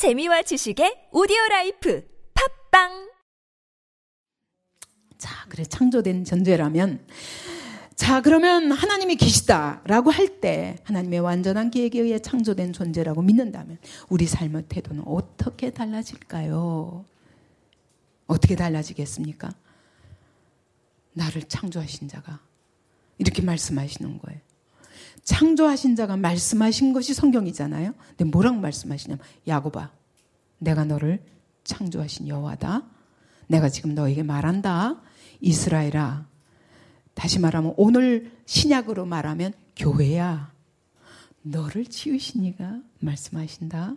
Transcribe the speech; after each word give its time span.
재미와 0.00 0.40
지식의 0.40 1.08
오디오 1.12 1.36
라이프 1.50 2.02
팟빵 2.32 3.10
자, 5.18 5.44
그래 5.50 5.62
창조된 5.62 6.24
존재라면 6.24 7.06
자, 7.96 8.22
그러면 8.22 8.72
하나님이 8.72 9.16
계시다라고 9.16 10.10
할 10.10 10.40
때 10.40 10.78
하나님의 10.84 11.20
완전한 11.20 11.70
계획에 11.70 12.00
의해 12.00 12.18
창조된 12.18 12.72
존재라고 12.72 13.20
믿는다면 13.20 13.76
우리 14.08 14.24
삶의 14.24 14.64
태도는 14.70 15.02
어떻게 15.06 15.68
달라질까요? 15.68 17.04
어떻게 18.26 18.56
달라지겠습니까? 18.56 19.50
나를 21.12 21.42
창조하신 21.42 22.08
자가 22.08 22.40
이렇게 23.18 23.42
말씀하시는 23.42 24.18
거예요. 24.18 24.40
창조하신 25.22 25.96
자가 25.96 26.16
말씀하신 26.16 26.92
것이 26.92 27.14
성경이잖아요. 27.14 27.94
근데 28.08 28.24
뭐라고 28.24 28.58
말씀하시냐면 28.58 29.22
야고바 29.46 29.90
내가 30.58 30.84
너를 30.84 31.22
창조하신 31.64 32.28
여호와다. 32.28 32.84
내가 33.48 33.68
지금 33.68 33.94
너에게 33.94 34.22
말한다. 34.22 35.00
이스라엘아. 35.40 36.26
다시 37.14 37.38
말하면 37.38 37.74
오늘 37.76 38.30
신약으로 38.46 39.06
말하면 39.06 39.52
교회야. 39.76 40.52
너를 41.42 41.86
지으신 41.86 42.44
이가 42.44 42.80
말씀하신다. 43.00 43.96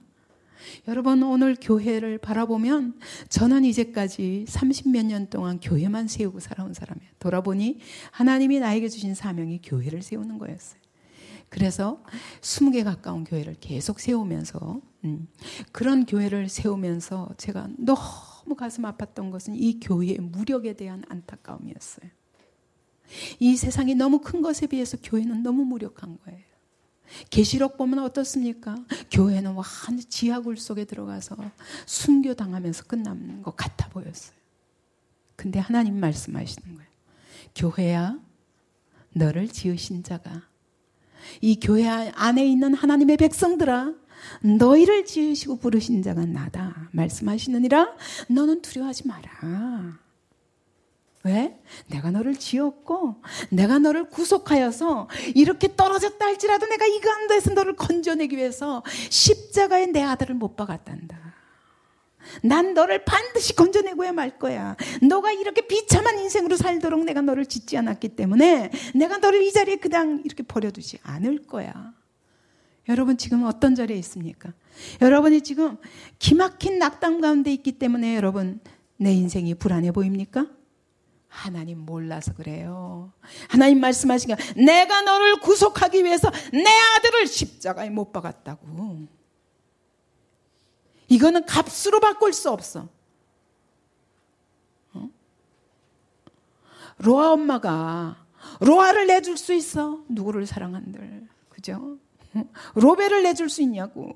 여러분 0.88 1.22
오늘 1.24 1.58
교회를 1.60 2.18
바라보면 2.18 3.00
저는 3.28 3.66
이제까지 3.66 4.46
30몇 4.48 5.06
년 5.06 5.30
동안 5.30 5.60
교회만 5.60 6.08
세우고 6.08 6.40
살아온 6.40 6.74
사람이에요. 6.74 7.12
돌아보니 7.20 7.80
하나님이 8.12 8.60
나에게 8.60 8.88
주신 8.88 9.14
사명이 9.14 9.62
교회를 9.62 10.02
세우는 10.02 10.38
거였어요. 10.38 10.83
그래서 11.54 12.04
20개 12.42 12.84
가까운 12.84 13.24
교회를 13.24 13.58
계속 13.60 14.00
세우면서 14.00 14.82
음, 15.04 15.28
그런 15.72 16.08
교회를 16.08 16.50
세우면서 16.50 17.30
제가 17.38 17.68
너무 17.78 18.56
가슴 18.58 18.86
아팠던 18.86 19.30
것은 19.30 19.54
이 19.54 19.80
교회의 19.80 20.18
무력에 20.18 20.74
대한 20.74 21.04
안타까움이었어요. 21.08 22.10
이 23.40 23.56
세상이 23.56 23.94
너무 23.94 24.20
큰 24.22 24.42
것에 24.42 24.66
비해서 24.66 24.98
교회는 25.04 25.44
너무 25.44 25.64
무력한 25.64 26.18
거예요. 26.26 26.42
계시록 27.30 27.78
보면 27.78 28.00
어떻습니까? 28.00 28.76
교회는 29.12 29.52
완전 29.54 30.00
지하굴 30.10 30.58
속에 30.58 30.86
들어가서 30.86 31.38
순교당하면서 31.86 32.86
끝나는 32.86 33.44
것 33.44 33.56
같아 33.56 33.90
보였어요. 33.90 34.36
근데 35.36 35.60
하나님 35.60 36.00
말씀하시는 36.00 36.76
거예요. 36.76 36.90
교회야, 37.54 38.20
너를 39.14 39.48
지으신 39.50 40.02
자가 40.02 40.52
이 41.42 41.60
교회 41.60 41.88
안에 41.88 42.46
있는 42.46 42.74
하나님의 42.74 43.18
백성들아, 43.18 43.94
너희를 44.42 45.06
지으시고 45.06 45.58
부르신 45.58 46.02
자가 46.02 46.26
나다. 46.26 46.90
말씀하시느니라, 46.92 47.96
너는 48.30 48.62
두려워하지 48.62 49.08
마라. 49.08 50.00
왜? 51.24 51.58
내가 51.88 52.12
너를 52.12 52.36
지었고, 52.36 53.16
내가 53.50 53.80
너를 53.80 54.10
구속하여서 54.10 55.08
이렇게 55.36 55.74
떨어졌다 55.76 56.24
할지라도 56.26 56.66
내가 56.68 56.86
이 56.86 57.00
가운데서 57.00 57.54
너를 57.54 57.76
건져내기 57.76 58.36
위해서 58.36 58.84
십자가에 59.10 59.86
내 59.88 60.02
아들을 60.02 60.36
못 60.36 60.56
박았단다. 60.56 61.23
난 62.42 62.74
너를 62.74 63.06
반드시 63.06 63.56
건져내고야 63.56 64.12
말 64.12 64.40
거야. 64.40 64.76
너가 65.02 65.32
이렇게 65.32 65.68
비참한 65.68 66.20
인생으로 66.20 66.56
살도록 66.56 67.04
내가 67.04 67.22
너를 67.22 67.46
짓지 67.46 67.78
않았기 67.78 68.10
때문에 68.10 68.72
내가 68.96 69.18
너를 69.18 69.44
이 69.44 69.52
자리에 69.52 69.78
그냥 69.78 70.22
이렇게 70.26 70.44
버려두지 70.44 71.00
않을 71.04 71.46
거야. 71.48 71.94
여러분 72.90 73.18
지금 73.18 73.46
어떤 73.46 73.76
자리에 73.76 73.98
있습니까? 73.98 74.52
여러분이 75.02 75.42
지금 75.42 75.78
기막힌 76.20 76.80
낙담 76.80 77.22
가운데 77.22 77.54
있기 77.54 77.74
때문에 77.74 78.16
여러분 78.16 78.60
내 78.98 79.14
인생이 79.14 79.56
불안해 79.56 79.92
보입니까? 79.92 80.48
하나님 81.28 81.80
몰라서 81.80 82.34
그래요. 82.34 83.12
하나님 83.48 83.80
말씀하시니까 83.80 84.42
내가 84.56 85.02
너를 85.02 85.40
구속하기 85.40 86.04
위해서 86.04 86.30
내 86.52 86.66
아들을 86.98 87.26
십자가에 87.26 87.90
못 87.90 88.12
박았다고. 88.12 89.08
이거는 91.14 91.46
값으로 91.46 92.00
바꿀 92.00 92.34
수 92.34 92.50
없어. 92.50 92.90
어? 94.94 95.10
로아 96.98 97.34
엄마가 97.34 98.26
로아를 98.62 99.06
내줄 99.08 99.38
수 99.38 99.54
있어? 99.54 100.04
누구를 100.10 100.46
사랑한들. 100.48 101.28
그죠? 101.50 101.98
로베를 102.76 103.22
내줄 103.24 103.50
수 103.50 103.62
있냐고. 103.62 104.12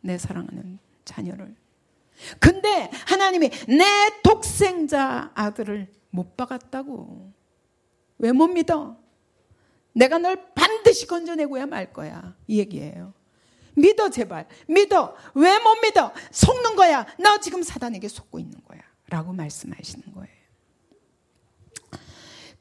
내 0.00 0.18
사랑하는 0.18 0.78
자녀를. 1.04 1.54
근데 2.40 2.90
하나님이 3.06 3.50
내 3.68 3.84
독생자 4.24 5.30
아들을 5.34 5.88
못 6.10 6.36
박았다고. 6.36 7.32
왜 8.18 8.32
못 8.32 8.48
믿어? 8.48 8.96
내가 9.92 10.18
널 10.18 10.52
반드시 10.54 11.06
건져내고야 11.06 11.66
말 11.66 11.92
거야. 11.92 12.34
이 12.48 12.58
얘기예요. 12.58 13.14
믿어, 13.74 14.10
제발. 14.10 14.46
믿어. 14.68 15.14
왜 15.34 15.58
못 15.58 15.80
믿어? 15.82 16.12
속는 16.30 16.76
거야. 16.76 17.06
너 17.18 17.38
지금 17.38 17.62
사단에게 17.62 18.08
속고 18.08 18.38
있는 18.38 18.58
거야. 18.66 18.80
라고 19.08 19.32
말씀하시는 19.32 20.12
거예요. 20.14 20.30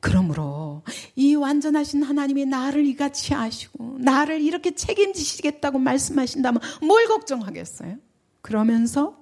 그러므로 0.02 0.84
이 1.16 1.36
완전하신 1.36 2.04
하나님이 2.04 2.46
나를 2.46 2.86
이같이 2.86 3.34
아시고 3.34 3.98
나를 4.00 4.40
이렇게 4.42 4.74
책임지시겠다고 4.74 5.78
말씀하신다면 5.78 6.62
뭘 6.82 7.06
걱정하겠어요? 7.08 7.98
그러면서 8.42 9.20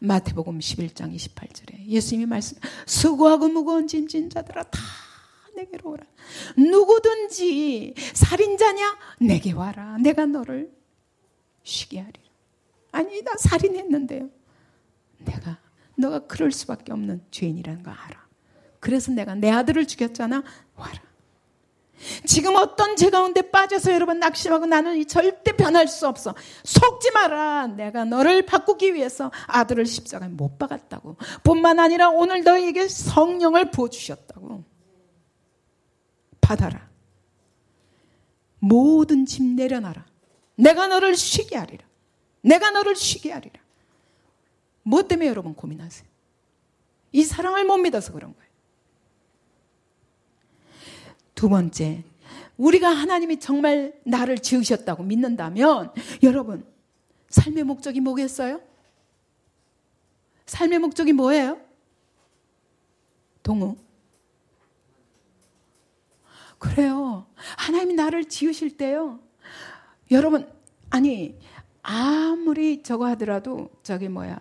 마태복음 0.00 0.58
11장 0.58 1.14
28절에 1.14 1.86
예수님이 1.86 2.26
말씀 2.26 2.58
수고하고 2.86 3.48
무거운 3.48 3.86
짐진 3.86 4.28
자들아 4.30 4.64
다 4.64 4.80
내게로 5.54 5.90
오라. 5.90 6.04
누구든지 6.58 7.94
살인자냐? 8.12 8.98
내게 9.20 9.52
와라. 9.52 9.96
내가 10.02 10.26
너를 10.26 10.70
쉬게 11.66 11.98
하리라. 11.98 12.20
아니, 12.92 13.22
나 13.22 13.32
살인했는데요. 13.36 14.30
내가, 15.18 15.58
너가 15.96 16.20
그럴 16.20 16.52
수밖에 16.52 16.92
없는 16.92 17.24
죄인이라는 17.30 17.82
거 17.82 17.90
알아. 17.90 18.24
그래서 18.78 19.10
내가 19.10 19.34
내 19.34 19.50
아들을 19.50 19.86
죽였잖아. 19.86 20.44
와라. 20.76 21.02
지금 22.24 22.54
어떤 22.56 22.94
죄 22.94 23.10
가운데 23.10 23.50
빠져서 23.50 23.92
여러분 23.92 24.20
낙심하고 24.20 24.66
나는 24.66 25.04
절대 25.08 25.52
변할 25.52 25.88
수 25.88 26.06
없어. 26.06 26.34
속지 26.62 27.10
마라. 27.12 27.66
내가 27.68 28.04
너를 28.04 28.42
바꾸기 28.42 28.94
위해서 28.94 29.32
아들을 29.48 29.86
십자가에 29.86 30.28
못 30.28 30.58
박았다고. 30.58 31.16
뿐만 31.42 31.80
아니라 31.80 32.10
오늘 32.10 32.44
너에게 32.44 32.86
성령을 32.86 33.70
부어주셨다고. 33.70 34.62
받아라. 36.40 36.88
모든 38.60 39.26
짐 39.26 39.56
내려놔라. 39.56 40.04
내가 40.56 40.88
너를 40.88 41.14
쉬게 41.14 41.56
하리라. 41.56 41.86
내가 42.40 42.70
너를 42.70 42.96
쉬게 42.96 43.32
하리라. 43.32 43.60
뭐 44.82 45.02
때문에 45.02 45.28
여러분 45.28 45.54
고민하세요? 45.54 46.08
이 47.12 47.22
사랑을 47.24 47.64
못 47.64 47.76
믿어서 47.78 48.12
그런 48.12 48.34
거예요. 48.34 48.46
두 51.34 51.48
번째, 51.48 52.04
우리가 52.56 52.88
하나님이 52.88 53.38
정말 53.38 53.98
나를 54.04 54.38
지으셨다고 54.38 55.02
믿는다면 55.02 55.92
여러분, 56.22 56.66
삶의 57.28 57.64
목적이 57.64 58.00
뭐겠어요? 58.00 58.60
삶의 60.46 60.78
목적이 60.78 61.12
뭐예요? 61.12 61.60
동우. 63.42 63.76
그래요. 66.58 67.26
하나님이 67.34 67.94
나를 67.94 68.24
지으실 68.24 68.76
때요. 68.76 69.20
여러분, 70.10 70.48
아니, 70.90 71.38
아무리 71.82 72.82
저거 72.82 73.06
하더라도 73.08 73.70
저기 73.82 74.08
뭐야. 74.08 74.40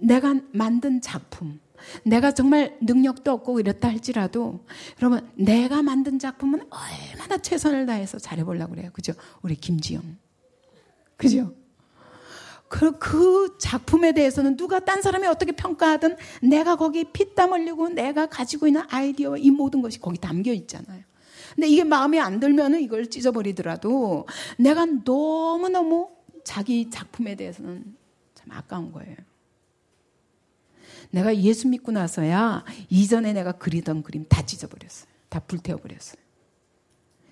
내가 0.00 0.34
만든 0.52 1.00
작품, 1.00 1.60
내가 2.04 2.32
정말 2.32 2.76
능력도 2.80 3.30
없고 3.30 3.60
이렇다 3.60 3.88
할지라도 3.88 4.64
여러분, 5.00 5.28
내가 5.34 5.82
만든 5.82 6.18
작품은 6.18 6.66
얼마나 6.70 7.38
최선을 7.38 7.86
다해서 7.86 8.18
잘해보려고 8.18 8.74
그래요. 8.74 8.90
그죠? 8.92 9.12
우리 9.42 9.54
김지영. 9.54 10.02
그죠? 11.16 11.54
그, 12.68 12.98
그 12.98 13.56
작품에 13.58 14.12
대해서는 14.12 14.56
누가 14.56 14.80
딴 14.80 15.00
사람이 15.00 15.26
어떻게 15.28 15.52
평가하든 15.52 16.16
내가 16.42 16.76
거기 16.76 17.04
피땀 17.04 17.52
흘리고 17.52 17.90
내가 17.90 18.26
가지고 18.26 18.66
있는 18.66 18.82
아이디어 18.88 19.36
이 19.36 19.50
모든 19.50 19.80
것이 19.80 20.00
거기 20.00 20.18
담겨 20.18 20.52
있잖아요. 20.52 21.04
근데 21.54 21.68
이게 21.68 21.84
마음에 21.84 22.18
안 22.18 22.40
들면은 22.40 22.80
이걸 22.80 23.08
찢어버리더라도 23.08 24.26
내가 24.58 24.86
너무너무 24.86 26.10
자기 26.42 26.90
작품에 26.90 27.36
대해서는 27.36 27.96
참 28.34 28.50
아까운 28.50 28.92
거예요. 28.92 29.16
내가 31.10 31.36
예수 31.36 31.68
믿고 31.68 31.92
나서야 31.92 32.64
이전에 32.90 33.32
내가 33.32 33.52
그리던 33.52 34.02
그림 34.02 34.24
다 34.28 34.44
찢어버렸어요. 34.44 35.08
다 35.28 35.40
불태워버렸어요. 35.40 36.22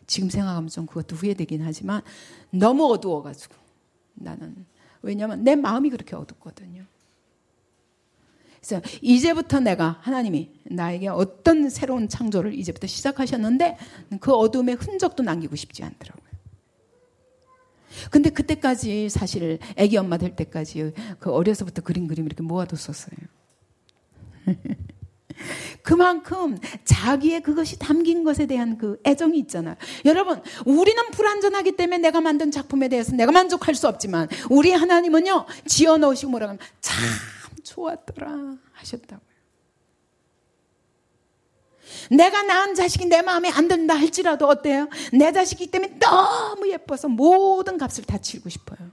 지금 0.07 0.31
생각하면 0.31 0.69
좀 0.69 0.87
그것도 0.87 1.17
후회되긴 1.17 1.63
하지만 1.63 2.03
너무 2.51 2.87
어두워가지고 2.93 3.55
나는 4.15 4.67
왜냐하면 5.03 5.43
내 5.43 5.57
마음이 5.57 5.91
그렇게 5.91 6.15
어둡거든요. 6.15 6.85
그래서 8.65 8.81
이제부터 9.01 9.59
내가 9.59 9.99
하나님이 10.03 10.51
나에게 10.65 11.09
어떤 11.09 11.69
새로운 11.69 12.09
창조를 12.09 12.57
이제부터 12.57 12.87
시작하셨는데 12.87 13.77
그 14.21 14.33
어둠의 14.33 14.77
흔적도 14.77 15.25
남기고 15.25 15.57
싶지 15.57 15.83
않더라고요. 15.83 16.23
근데 18.11 18.31
그때까지 18.31 19.09
사실 19.11 19.59
아기 19.77 19.97
엄마 19.97 20.17
될 20.17 20.37
때까지 20.37 20.93
그 21.19 21.31
어려서부터 21.33 21.83
그림 21.83 22.07
그림 22.07 22.25
이렇게 22.25 22.43
모아뒀었어요. 22.43 23.17
그만큼 25.83 26.57
자기의 26.85 27.43
그것이 27.43 27.79
담긴 27.81 28.23
것에 28.23 28.47
대한 28.47 28.79
그 28.79 29.01
애정이 29.05 29.37
있잖아요. 29.41 29.75
여러분, 30.05 30.41
우리는 30.65 31.11
불완전하기 31.11 31.73
때문에 31.73 31.99
내가 31.99 32.21
만든 32.21 32.53
작품에 32.53 32.89
대해서 32.89 33.17
내가 33.17 33.33
만족할 33.33 33.75
수 33.75 33.89
없지만 33.89 34.29
우리 34.49 34.71
하나님은요, 34.71 35.47
지어 35.67 35.99
넣으시고 35.99 36.31
뭐라고 36.31 36.51
하면 36.51 36.61
참 36.81 37.03
좋았더라 37.63 38.59
하셨다고요. 38.73 39.33
내가 42.11 42.43
낳은 42.43 42.75
자식이 42.75 43.07
내 43.07 43.23
마음에 43.23 43.51
안 43.51 43.69
든다 43.69 43.95
할지라도 43.95 44.47
어때요? 44.47 44.89
내 45.13 45.33
자식이기 45.33 45.71
때문에 45.71 45.99
너무 45.99 46.69
예뻐서 46.71 47.09
모든 47.09 47.77
값을 47.77 48.05
다 48.05 48.19
치르고 48.19 48.49
싶어요. 48.49 48.91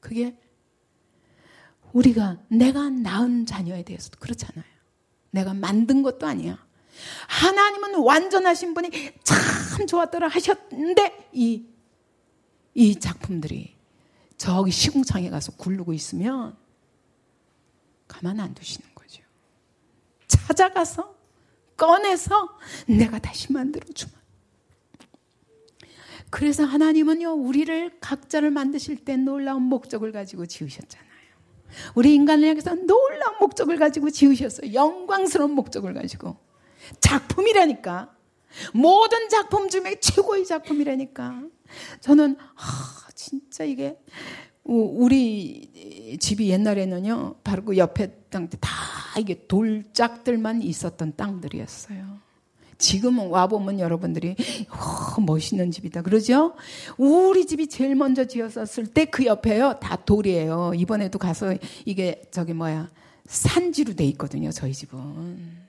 그게 0.00 0.36
우리가 1.92 2.38
내가 2.48 2.90
낳은 2.90 3.46
자녀에 3.46 3.82
대해서도 3.84 4.18
그렇잖아요. 4.18 4.64
내가 5.30 5.54
만든 5.54 6.02
것도 6.02 6.26
아니야. 6.26 6.64
하나님은 7.28 7.96
완전하신 7.96 8.74
분이 8.74 8.90
참 9.22 9.86
좋았더라 9.86 10.28
하셨는데 10.28 11.30
이, 11.32 11.66
이 12.74 12.98
작품들이 12.98 13.71
저기 14.42 14.72
시궁창에 14.72 15.30
가서 15.30 15.52
굴르고 15.52 15.92
있으면 15.92 16.56
가만 18.08 18.40
안 18.40 18.52
두시는 18.54 18.88
거죠. 18.92 19.22
찾아가서 20.26 21.14
꺼내서 21.76 22.58
내가 22.88 23.20
다시 23.20 23.52
만들어 23.52 23.86
주마. 23.94 24.10
그래서 26.28 26.64
하나님은요, 26.64 27.34
우리를 27.34 28.00
각자를 28.00 28.50
만드실 28.50 29.04
때 29.04 29.16
놀라운 29.16 29.62
목적을 29.62 30.10
가지고 30.10 30.46
지으셨잖아요. 30.46 31.08
우리 31.94 32.12
인간을 32.16 32.48
향해서 32.48 32.74
놀라운 32.74 33.36
목적을 33.38 33.78
가지고 33.78 34.10
지으셨어요. 34.10 34.74
영광스러운 34.74 35.52
목적을 35.52 35.94
가지고. 35.94 36.36
작품이라니까. 36.98 38.12
모든 38.74 39.28
작품 39.28 39.68
중에 39.68 40.00
최고의 40.00 40.46
작품이라니까. 40.46 41.42
저는, 42.00 42.36
하, 42.56 43.11
진짜 43.22 43.62
이게 43.62 43.96
우리 44.64 46.18
집이 46.18 46.48
옛날에는요 46.50 47.36
바로 47.44 47.64
그 47.64 47.76
옆에 47.76 48.08
땅다 48.30 48.58
이게 49.20 49.46
돌짝들만 49.46 50.62
있었던 50.62 51.14
땅들이었어요. 51.16 52.18
지금은 52.78 53.28
와보면 53.28 53.78
여러분들이 53.78 54.34
어, 54.70 55.20
멋있는 55.20 55.70
집이다 55.70 56.02
그러죠? 56.02 56.54
우리 56.98 57.46
집이 57.46 57.68
제일 57.68 57.94
먼저 57.94 58.24
지었었을 58.24 58.88
때 58.88 59.04
그 59.04 59.24
옆에요 59.24 59.78
다 59.78 59.94
돌이에요. 59.96 60.72
이번에도 60.74 61.18
가서 61.20 61.54
이게 61.84 62.22
저기 62.32 62.54
뭐야 62.54 62.90
산지로 63.26 63.94
돼 63.94 64.04
있거든요. 64.06 64.50
저희 64.50 64.72
집은 64.72 65.62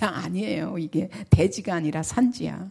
야 0.00 0.08
아니에요. 0.08 0.78
이게 0.78 1.08
대지가 1.30 1.74
아니라 1.74 2.04
산지야. 2.04 2.70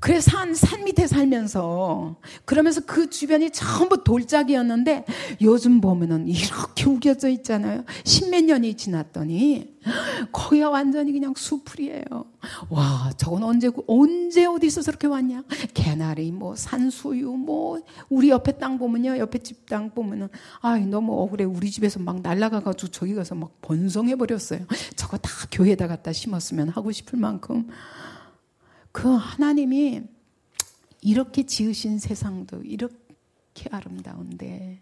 그래서 0.00 0.30
산, 0.30 0.54
산 0.54 0.84
밑에 0.84 1.06
살면서, 1.06 2.16
그러면서 2.46 2.80
그 2.86 3.10
주변이 3.10 3.50
전부 3.50 4.02
돌짝이었는데, 4.02 5.04
요즘 5.42 5.80
보면은 5.82 6.26
이렇게 6.26 6.86
우겨져 6.86 7.28
있잖아요. 7.28 7.84
십몇 8.04 8.44
년이 8.44 8.74
지났더니, 8.74 9.76
거기가 10.32 10.70
완전히 10.70 11.12
그냥 11.12 11.34
수풀이에요. 11.36 12.02
와, 12.70 13.12
저건 13.18 13.42
언제, 13.42 13.70
언제 13.86 14.46
어디서 14.46 14.80
저렇게 14.80 15.06
왔냐? 15.06 15.44
개나리, 15.74 16.32
뭐, 16.32 16.56
산수유, 16.56 17.32
뭐, 17.32 17.78
우리 18.08 18.30
옆에 18.30 18.52
땅 18.52 18.78
보면요. 18.78 19.18
옆에 19.18 19.38
집 19.38 19.66
땅 19.66 19.90
보면은, 19.90 20.28
아이, 20.62 20.86
너무 20.86 21.12
억울해. 21.20 21.44
우리 21.44 21.70
집에서 21.70 22.00
막 22.00 22.22
날아가가지고 22.22 22.90
저기 22.90 23.14
가서 23.14 23.34
막 23.34 23.50
번성해버렸어요. 23.60 24.66
저거 24.96 25.18
다 25.18 25.30
교회에다 25.52 25.86
갖다 25.86 26.12
심었으면 26.12 26.70
하고 26.70 26.90
싶을 26.90 27.18
만큼. 27.18 27.68
그 28.92 29.08
하나님이 29.08 30.02
이렇게 31.00 31.44
지으신 31.44 31.98
세상도 31.98 32.62
이렇게 32.62 32.94
아름다운데 33.70 34.80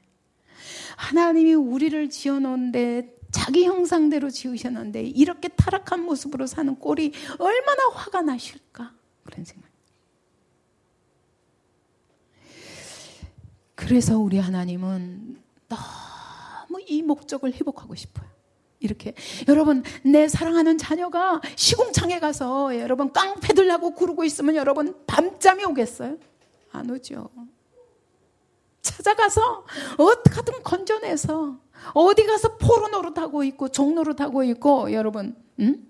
하나님이 0.96 1.55
우리를 1.55 2.10
지어놓은데 2.10 3.16
자기 3.31 3.64
형상대로 3.64 4.31
지으셨는데 4.31 5.02
이렇게 5.02 5.49
타락한 5.49 6.02
모습으로 6.02 6.46
사는 6.46 6.75
꼴이 6.78 7.12
얼마나 7.38 7.88
화가 7.93 8.22
나실까 8.22 8.94
그런 9.25 9.44
생각. 9.44 9.69
그래서 13.75 14.19
우리 14.19 14.38
하나님은 14.38 15.40
너무 15.69 16.81
이 16.87 17.02
목적을 17.02 17.52
회복하고 17.52 17.94
싶어요. 17.94 18.38
이렇게 18.81 19.15
여러분 19.49 19.83
내 20.05 20.29
사랑하는 20.29 20.79
자녀가 20.79 21.41
시궁창에 21.57 22.21
가서 22.21 22.79
여러분 22.79 23.13
깡패들하고 23.13 23.91
구르고 23.93 24.25
있으면 24.25 24.57
여러분 24.57 24.95
밤잠이 25.07 25.65
오겠어요? 25.65 26.17
안 26.71 26.91
오죠. 26.91 27.31
찾아가서 28.83 29.65
어떻게든 29.99 30.63
건져내서 30.63 31.59
어디 31.95 32.27
가서 32.27 32.57
포로 32.57 32.89
노릇하고 32.89 33.45
있고 33.45 33.69
종 33.69 33.95
노릇하고 33.95 34.45
있고 34.45 34.93
여러분 34.93 35.37
응? 35.61 35.85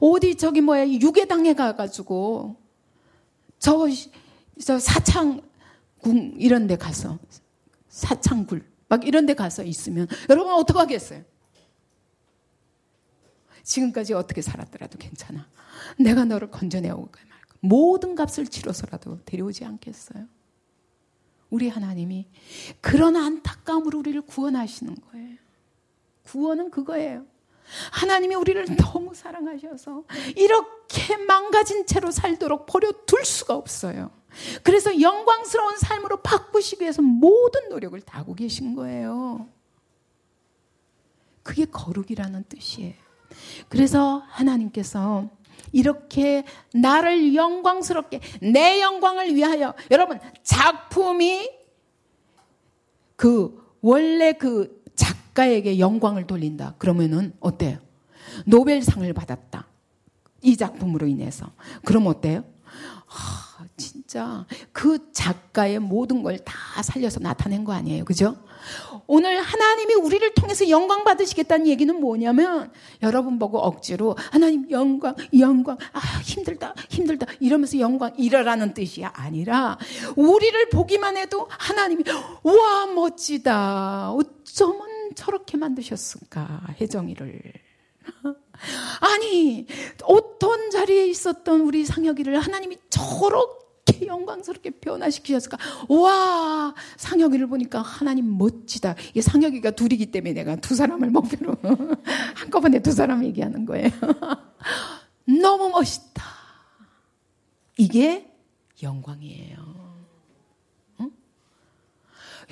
어디 0.00 0.36
저기 0.36 0.60
뭐야 0.60 0.88
유괴당해 0.88 1.54
가가지고 1.54 2.56
저, 3.58 3.86
저 4.64 4.78
사창궁 4.78 6.34
이런 6.36 6.66
데 6.66 6.76
가서 6.76 7.18
사창굴 7.88 8.64
막 8.90 9.06
이런 9.06 9.24
데 9.24 9.34
가서 9.34 9.62
있으면 9.62 10.08
여러분 10.28 10.52
어떡하겠어요? 10.52 11.22
지금까지 13.62 14.14
어떻게 14.14 14.42
살았더라도 14.42 14.98
괜찮아. 14.98 15.48
내가 15.96 16.24
너를 16.24 16.50
건져내오고 16.50 17.06
말까. 17.06 17.54
모든 17.60 18.16
값을 18.16 18.48
치러서라도 18.48 19.24
데려오지 19.24 19.64
않겠어요? 19.64 20.26
우리 21.50 21.68
하나님이 21.68 22.26
그런 22.80 23.14
안타까움으로 23.14 24.00
우리를 24.00 24.20
구원하시는 24.22 24.96
거예요. 25.12 25.36
구원은 26.24 26.70
그거예요. 26.72 27.26
하나님이 27.92 28.34
우리를 28.34 28.76
너무 28.76 29.14
사랑하셔서 29.14 30.02
이렇게 30.34 31.16
망가진 31.16 31.86
채로 31.86 32.10
살도록 32.10 32.66
버려둘 32.66 33.24
수가 33.24 33.54
없어요. 33.54 34.10
그래서 34.62 35.00
영광스러운 35.00 35.78
삶으로 35.78 36.18
바꾸시기 36.22 36.82
위해서 36.82 37.02
모든 37.02 37.68
노력을 37.68 38.00
다하고 38.00 38.34
계신 38.34 38.74
거예요. 38.74 39.48
그게 41.42 41.64
거룩이라는 41.64 42.44
뜻이에요. 42.48 42.94
그래서 43.68 44.22
하나님께서 44.28 45.28
이렇게 45.72 46.44
나를 46.72 47.34
영광스럽게 47.34 48.20
내 48.42 48.80
영광을 48.80 49.34
위하여 49.34 49.74
여러분 49.90 50.18
작품이 50.42 51.50
그 53.16 53.76
원래 53.80 54.32
그 54.32 54.82
작가에게 54.94 55.78
영광을 55.78 56.26
돌린다. 56.26 56.74
그러면은 56.78 57.34
어때요? 57.40 57.78
노벨상을 58.46 59.12
받았다. 59.12 59.66
이 60.42 60.56
작품으로 60.56 61.06
인해서. 61.06 61.52
그럼 61.84 62.06
어때요? 62.06 62.44
하, 63.80 63.86
진짜 63.86 64.46
그 64.72 65.10
작가의 65.12 65.78
모든 65.78 66.22
걸 66.22 66.36
다 66.44 66.82
살려서 66.82 67.20
나타낸 67.20 67.64
거 67.64 67.72
아니에요. 67.72 68.04
그죠? 68.04 68.36
오늘 69.06 69.40
하나님이 69.40 69.94
우리를 69.94 70.34
통해서 70.34 70.68
영광 70.68 71.02
받으시겠다는 71.04 71.66
얘기는 71.66 71.98
뭐냐면 72.00 72.70
여러분 73.02 73.38
보고 73.38 73.58
억지로 73.58 74.16
하나님 74.30 74.70
영광, 74.70 75.14
영광, 75.38 75.76
아, 75.92 75.98
힘들다, 76.22 76.74
힘들다 76.88 77.26
이러면서 77.40 77.78
영광 77.80 78.12
이러라는 78.16 78.74
뜻이 78.74 79.04
아니라 79.04 79.78
우리를 80.16 80.68
보기만 80.70 81.16
해도 81.16 81.48
하나님이 81.50 82.04
와, 82.42 82.86
멋지다. 82.86 84.12
어쩌면 84.12 84.88
저렇게 85.14 85.56
만드셨을까, 85.56 86.74
혜정이를. 86.80 87.42
아니, 89.00 89.66
어떤 90.04 90.70
자리에 90.70 91.06
있었던 91.06 91.62
우리 91.62 91.84
상혁이를 91.84 92.38
하나님이 92.38 92.76
저렇게 92.90 93.59
영광스럽게 94.10 94.70
변화시키셨을까? 94.80 95.56
와, 95.88 96.74
상혁이를 96.98 97.46
보니까 97.46 97.80
하나님 97.80 98.36
멋지다. 98.36 98.94
이게 99.10 99.20
상혁이가 99.22 99.70
둘이기 99.72 100.10
때문에 100.10 100.32
내가 100.34 100.56
두 100.56 100.74
사람을 100.74 101.10
목표로 101.10 101.56
한꺼번에 102.36 102.80
두 102.80 102.92
사람 102.92 103.24
얘기하는 103.24 103.64
거예요. 103.64 103.88
너무 105.42 105.70
멋있다. 105.70 106.22
이게 107.78 108.30
영광이에요. 108.82 110.00
응? 111.00 111.10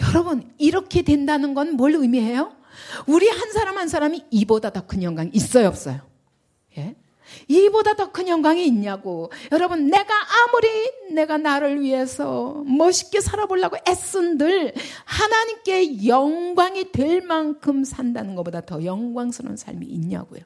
여러분, 0.09 0.51
이렇게 0.59 1.03
된다는 1.03 1.55
건 1.55 1.73
뭘 1.77 1.95
의미해요? 1.95 2.55
우리 3.07 3.29
한 3.29 3.53
사람 3.53 3.77
한 3.79 3.89
사람이 3.89 4.25
이보다 4.31 4.71
더 4.71 4.87
큰 4.87 5.03
영광이 5.03 5.31
있어요, 5.35 5.69
없어요? 5.69 6.01
예? 6.79 6.95
이보다 7.47 7.95
더 7.95 8.09
큰 8.11 8.27
영광이 8.27 8.67
있냐고. 8.67 9.31
여러분, 9.53 9.87
내가 9.89 10.15
아무리 10.15 10.69
내가 11.13 11.39
나를 11.39 11.81
위해서 11.81 12.63
멋있게 12.67 13.21
살아보려고 13.21 13.77
애쓴들 13.87 14.75
하나님께 15.05 16.07
영광이 16.07 16.91
될 16.93 17.21
만큼 17.21 17.85
산다는 17.85 18.35
것보다 18.35 18.63
더 18.63 18.85
영광스러운 18.85 19.57
삶이 19.57 19.87
있냐고요. 19.87 20.41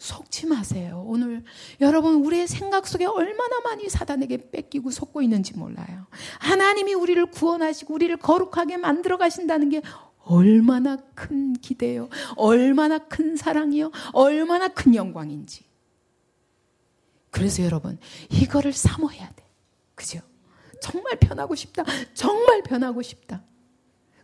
속지 0.00 0.46
마세요. 0.46 1.04
오늘 1.06 1.44
여러분 1.82 2.24
우리의 2.24 2.48
생각 2.48 2.86
속에 2.86 3.04
얼마나 3.04 3.60
많이 3.60 3.88
사단에게 3.90 4.50
뺏기고 4.50 4.90
속고 4.90 5.20
있는지 5.20 5.56
몰라요. 5.58 6.06
하나님이 6.38 6.94
우리를 6.94 7.26
구원하시고 7.26 7.92
우리를 7.94 8.16
거룩하게 8.16 8.78
만들어 8.78 9.18
가신다는 9.18 9.68
게 9.68 9.82
얼마나 10.24 10.96
큰 11.14 11.54
기대요. 11.54 12.08
얼마나 12.36 12.98
큰 12.98 13.36
사랑이요. 13.36 13.90
얼마나 14.12 14.68
큰 14.68 14.94
영광인지. 14.94 15.64
그래서 17.30 17.62
여러분, 17.62 17.98
이거를 18.30 18.72
사모해야 18.72 19.28
돼. 19.30 19.44
그죠? 19.94 20.20
정말 20.80 21.18
변하고 21.18 21.54
싶다. 21.54 21.84
정말 22.14 22.62
변하고 22.62 23.02
싶다. 23.02 23.42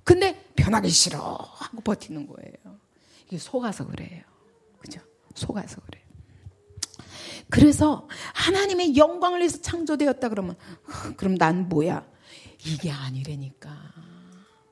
근데 0.04 0.50
변하기 0.56 0.88
싫어. 0.88 1.20
하고 1.20 1.80
버티는 1.82 2.26
거예요. 2.26 2.78
이게 3.26 3.38
속아서 3.38 3.86
그래요. 3.86 4.22
그죠? 4.78 5.00
속아서 5.34 5.80
그래요. 5.82 6.04
그래서 7.48 8.08
하나님의 8.34 8.96
영광을 8.96 9.40
위해서 9.40 9.60
창조되었다 9.60 10.28
그러면, 10.28 10.56
그럼 11.16 11.36
난 11.36 11.68
뭐야? 11.68 12.06
이게 12.64 12.90
아니라니까. 12.90 13.70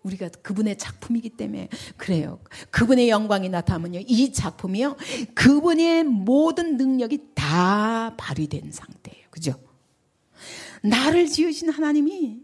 우리가 0.05 0.29
그분의 0.43 0.77
작품이기 0.79 1.31
때문에 1.31 1.69
그래요. 1.97 2.39
그분의 2.71 3.09
영광이 3.09 3.49
나타나면요. 3.49 4.01
이 4.07 4.33
작품이요. 4.33 4.97
그분의 5.35 6.05
모든 6.05 6.77
능력이 6.77 7.31
다 7.35 8.15
발휘된 8.17 8.71
상태예요. 8.71 9.27
그죠? 9.31 9.55
나를 10.83 11.27
지으신 11.27 11.71
하나님이 11.71 12.43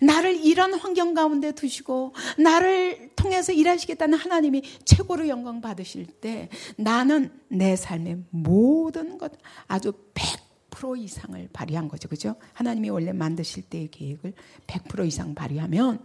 나를 0.00 0.44
이런 0.44 0.74
환경 0.74 1.14
가운데 1.14 1.52
두시고 1.52 2.14
나를 2.38 3.10
통해서 3.16 3.52
일하시겠다는 3.52 4.18
하나님이 4.18 4.62
최고로 4.84 5.28
영광 5.28 5.60
받으실 5.60 6.06
때 6.06 6.48
나는 6.76 7.30
내 7.48 7.76
삶의 7.76 8.24
모든 8.30 9.18
것 9.18 9.32
아주 9.66 9.92
100% 10.14 10.98
이상을 10.98 11.48
발휘한 11.52 11.88
거죠. 11.88 12.08
그죠? 12.08 12.36
하나님이 12.54 12.90
원래 12.90 13.12
만드실 13.12 13.64
때의 13.64 13.90
계획을 13.90 14.32
100% 14.66 15.06
이상 15.06 15.34
발휘하면 15.34 16.04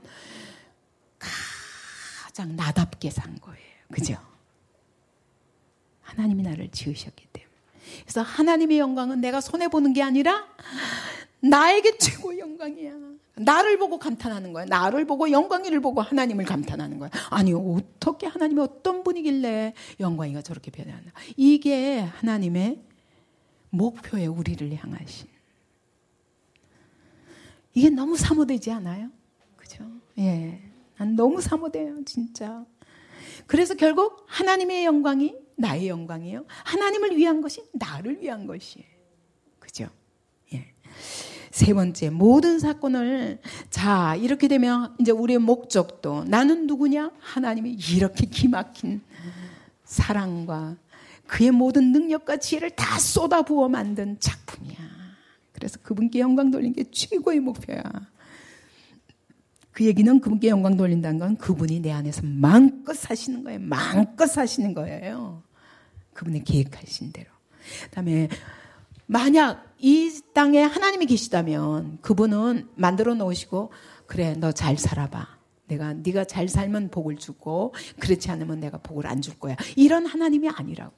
가장 1.18 2.56
나답게 2.56 3.10
산 3.10 3.40
거예요. 3.40 3.60
그죠? 3.92 4.18
하나님이 6.02 6.44
나를 6.44 6.70
지으셨기 6.70 7.28
때문에. 7.34 7.54
그래서 8.02 8.22
하나님의 8.22 8.80
영광은 8.80 9.22
내가 9.22 9.42
손해보는 9.42 9.94
게 9.94 10.02
아니라 10.04 10.48
나에게 11.40 11.98
최고 11.98 12.38
영광이야. 12.38 12.94
나를 13.36 13.78
보고 13.78 14.00
감탄하는 14.00 14.52
거야. 14.52 14.66
나를 14.66 15.06
보고 15.06 15.30
영광이를 15.30 15.80
보고 15.80 16.02
하나님을 16.02 16.46
감탄하는 16.46 16.98
거야. 16.98 17.10
아니, 17.30 17.54
어떻게 17.54 18.26
하나님이 18.26 18.62
어떤 18.62 19.04
분이길래 19.04 19.74
영광이가 20.00 20.42
저렇게 20.42 20.72
변하나. 20.72 21.12
이게 21.36 22.00
하나님의 22.00 22.82
목표에 23.70 24.26
우리를 24.26 24.74
향하신. 24.76 25.28
이게 27.76 27.90
너무 27.92 28.18
사모되지 28.18 28.72
않아요? 28.72 29.12
그죠? 29.56 29.86
예. 30.18 30.67
난 30.98 31.16
너무 31.16 31.42
사모돼요, 31.42 32.04
진짜. 32.06 32.66
그래서 33.46 33.76
결국 33.76 34.26
하나님의 34.28 34.86
영광이 34.86 35.36
나의 35.56 35.88
영광이에요. 35.88 36.46
하나님을 36.48 37.16
위한 37.16 37.42
것이 37.42 37.64
나를 37.74 38.22
위한 38.22 38.46
것이에요. 38.46 38.86
그죠? 39.60 39.90
예. 40.54 40.68
세 41.52 41.74
번째, 41.74 42.10
모든 42.10 42.60
사건을, 42.60 43.40
자, 43.70 44.16
이렇게 44.16 44.48
되면 44.48 44.96
이제 45.00 45.12
우리의 45.12 45.40
목적도 45.40 46.26
나는 46.26 46.68
누구냐? 46.68 47.12
하나님이 47.20 47.78
이렇게 47.96 48.28
기막힌 48.28 49.02
사랑과 49.84 50.76
그의 51.26 51.52
모든 51.52 51.92
능력과 51.92 52.38
지혜를 52.38 52.72
다 52.72 53.00
쏟아부어 53.00 53.68
만든 53.70 54.18
작품이야. 54.20 54.78
그래서 55.52 55.80
그분께 55.82 56.20
영광 56.20 56.52
돌린 56.52 56.74
게 56.74 56.84
최고의 56.92 57.40
목표야. 57.40 57.82
그 59.78 59.86
얘기는 59.86 60.20
그분께 60.20 60.48
영광 60.48 60.76
돌린다는 60.76 61.20
건 61.20 61.38
그분이 61.38 61.82
내 61.82 61.92
안에서 61.92 62.24
마음껏 62.24 62.96
사시는 62.96 63.44
거예요. 63.44 63.60
마음껏 63.60 64.26
사시는 64.26 64.74
거예요. 64.74 65.44
그분의 66.16 66.46
계획하신 66.46 67.12
대로. 67.12 67.30
그다음에 67.84 68.28
만약 69.06 69.76
이 69.78 70.20
땅에 70.34 70.64
하나님이 70.64 71.06
계시다면 71.06 72.00
그분은 72.02 72.70
만들어 72.74 73.14
놓으시고 73.14 73.72
그래 74.08 74.34
너 74.34 74.52
잘 74.52 74.80
살아봐. 74.80 75.28
내가 75.68 75.94
네가 75.94 76.24
잘 76.26 76.50
살면 76.50 76.90
복을 76.90 77.18
주고 77.18 77.76
그렇지 78.00 78.32
않으면 78.32 78.60
내가 78.60 78.80
복을 78.80 79.06
안 79.06 79.22
줄 79.22 79.38
거야. 79.38 79.56
이런 79.76 80.08
하나님이 80.08 80.50
아니라고요. 80.50 80.98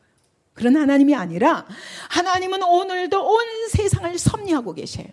그런 0.54 0.78
하나님이 0.78 1.16
아니라 1.16 1.66
하나님은 2.12 2.64
오늘도 2.64 3.30
온 3.30 3.46
세상을 3.72 4.18
섭리하고 4.18 4.74
계셔요. 4.74 5.08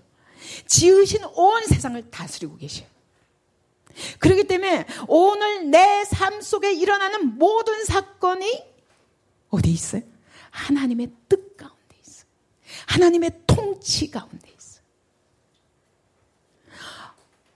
지으신 0.66 1.24
온 1.34 1.64
세상을 1.66 2.12
다스리고 2.12 2.58
계셔요. 2.58 2.94
그렇기 4.18 4.44
때문에 4.44 4.86
오늘 5.08 5.70
내 5.70 5.96
삶 6.16 6.40
속에 6.40 6.72
일어나는 6.72 7.36
모든 7.38 7.84
사건이 7.84 8.64
어디 9.50 9.70
있어요? 9.70 10.02
하나님의 10.50 11.10
뜻 11.28 11.56
가운데 11.56 11.96
있어요. 12.06 12.26
하나님의 12.86 13.42
통치 13.46 14.10
가운데 14.10 14.48
있어요. 14.58 14.82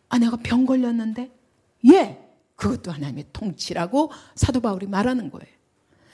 아, 0.08 0.18
내가 0.18 0.36
병 0.36 0.66
걸렸는데? 0.66 1.30
예! 1.92 2.18
그것도 2.56 2.92
하나님의 2.92 3.26
통치라고 3.32 4.12
사도 4.34 4.60
바울이 4.60 4.86
말하는 4.86 5.30
거예요. 5.30 5.50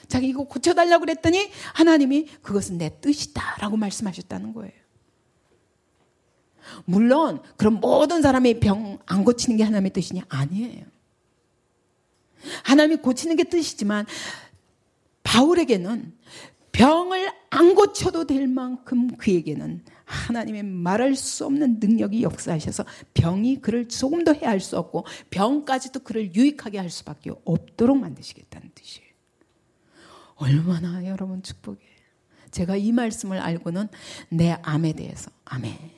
자기 0.07 0.29
이거 0.29 0.43
고쳐달라고 0.45 1.01
그랬더니 1.01 1.51
하나님이 1.73 2.27
그것은 2.41 2.77
내 2.77 2.97
뜻이다 3.01 3.57
라고 3.59 3.75
말씀하셨다는 3.75 4.53
거예요. 4.53 4.71
물론 6.85 7.41
그럼 7.55 7.79
모든 7.79 8.21
사람이 8.21 8.59
병안 8.59 9.23
고치는 9.23 9.57
게 9.57 9.63
하나님의 9.63 9.91
뜻이냐? 9.93 10.23
아니에요. 10.29 10.85
하나님이 12.63 12.97
고치는 12.97 13.35
게 13.35 13.43
뜻이지만 13.43 14.05
바울에게는 15.23 16.13
병을 16.71 17.31
안 17.49 17.75
고쳐도 17.75 18.27
될 18.27 18.47
만큼 18.47 19.17
그에게는 19.17 19.83
하나님의 20.05 20.63
말할 20.63 21.15
수 21.15 21.45
없는 21.45 21.79
능력이 21.79 22.21
역사하셔서 22.23 22.85
병이 23.13 23.61
그를 23.61 23.89
조금 23.89 24.23
더 24.23 24.31
해할 24.31 24.59
수 24.59 24.77
없고 24.77 25.05
병까지도 25.29 26.01
그를 26.01 26.33
유익하게 26.33 26.77
할 26.77 26.89
수밖에 26.89 27.31
없도록 27.43 27.97
만드시겠다는 27.97 28.71
뜻이에요. 28.73 29.07
얼마나 30.35 31.05
여러분 31.05 31.41
축복이에요. 31.41 31.97
제가 32.51 32.77
이 32.77 32.91
말씀을 32.91 33.39
알고는 33.39 33.89
내 34.29 34.51
암에 34.61 34.93
대해서 34.93 35.29
아멘. 35.45 35.96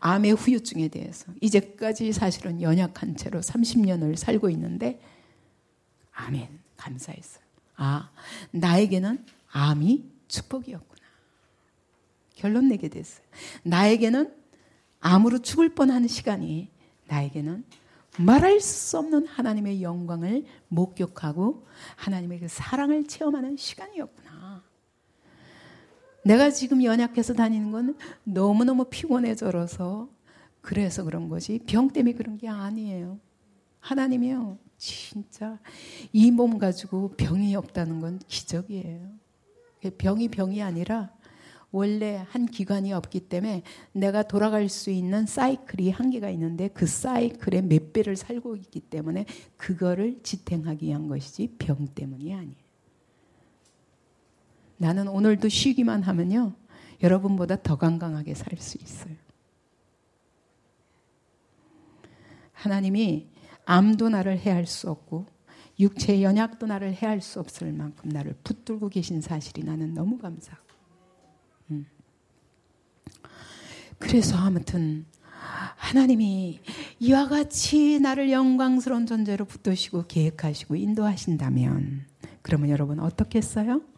암의 0.00 0.32
후유증에 0.32 0.88
대해서 0.88 1.32
이제까지 1.40 2.12
사실은 2.12 2.60
연약한 2.60 3.16
채로 3.16 3.40
30년을 3.40 4.16
살고 4.16 4.50
있는데 4.50 5.00
아멘 6.12 6.48
감사했어요. 6.76 7.42
아 7.76 8.10
나에게는 8.50 9.24
암이 9.50 10.04
축복이었구나. 10.28 11.02
결론 12.34 12.68
내게 12.68 12.88
됐어요. 12.88 13.24
나에게는 13.62 14.34
암으로 15.00 15.40
죽을 15.42 15.74
뻔하는 15.74 16.08
시간이 16.08 16.70
나에게는 17.06 17.64
말할 18.18 18.60
수 18.60 18.98
없는 18.98 19.26
하나님의 19.26 19.82
영광을 19.82 20.44
목격하고 20.68 21.66
하나님의 21.96 22.40
그 22.40 22.48
사랑을 22.48 23.06
체험하는 23.06 23.56
시간이었구나. 23.56 24.31
내가 26.24 26.50
지금 26.50 26.82
연약해서 26.84 27.34
다니는 27.34 27.72
건 27.72 27.96
너무너무 28.24 28.84
피곤해 28.84 29.34
져서 29.34 30.08
그래서 30.60 31.02
그런 31.04 31.28
거지 31.28 31.58
병 31.66 31.88
때문에 31.90 32.14
그런 32.14 32.38
게 32.38 32.48
아니에요. 32.48 33.18
하나님이요. 33.80 34.58
진짜 34.78 35.58
이 36.12 36.30
몸 36.30 36.58
가지고 36.58 37.10
병이 37.16 37.54
없다는 37.56 38.00
건 38.00 38.20
기적이에요. 38.28 39.10
병이 39.98 40.28
병이 40.28 40.62
아니라 40.62 41.10
원래 41.72 42.24
한 42.28 42.46
기관이 42.46 42.92
없기 42.92 43.20
때문에 43.20 43.62
내가 43.92 44.22
돌아갈 44.22 44.68
수 44.68 44.90
있는 44.90 45.26
사이클이 45.26 45.90
한계가 45.90 46.30
있는데 46.30 46.68
그 46.68 46.86
사이클의 46.86 47.62
몇 47.62 47.92
배를 47.92 48.14
살고 48.14 48.56
있기 48.56 48.80
때문에 48.80 49.24
그거를 49.56 50.20
지탱하기 50.22 50.86
위한 50.86 51.08
것이지 51.08 51.56
병 51.58 51.88
때문이 51.88 52.32
아니에요. 52.34 52.61
나는 54.82 55.06
오늘도 55.06 55.48
쉬기만 55.48 56.02
하면요. 56.02 56.54
여러분보다 57.04 57.62
더 57.62 57.76
건강하게 57.76 58.34
살 58.34 58.58
수 58.58 58.78
있어요. 58.82 59.14
하나님이 62.52 63.28
암도 63.64 64.08
나를 64.08 64.38
해할 64.38 64.66
수 64.66 64.90
없고 64.90 65.26
육체의 65.78 66.24
연약도 66.24 66.66
나를 66.66 66.94
해할 66.94 67.20
수 67.20 67.38
없을 67.38 67.72
만큼 67.72 68.10
나를 68.10 68.34
붙들고 68.42 68.88
계신 68.88 69.20
사실이 69.20 69.62
나는 69.62 69.94
너무 69.94 70.18
감사하고. 70.18 70.64
음. 71.70 71.86
그래서 74.00 74.36
아무튼 74.36 75.06
하나님이 75.76 76.60
이와 76.98 77.28
같이 77.28 78.00
나를 78.00 78.32
영광스러운 78.32 79.06
존재로 79.06 79.44
붙드시고 79.44 80.06
계획하시고 80.08 80.74
인도하신다면 80.74 82.06
그러면 82.42 82.70
여러분 82.70 82.98
어떻겠어요? 82.98 83.91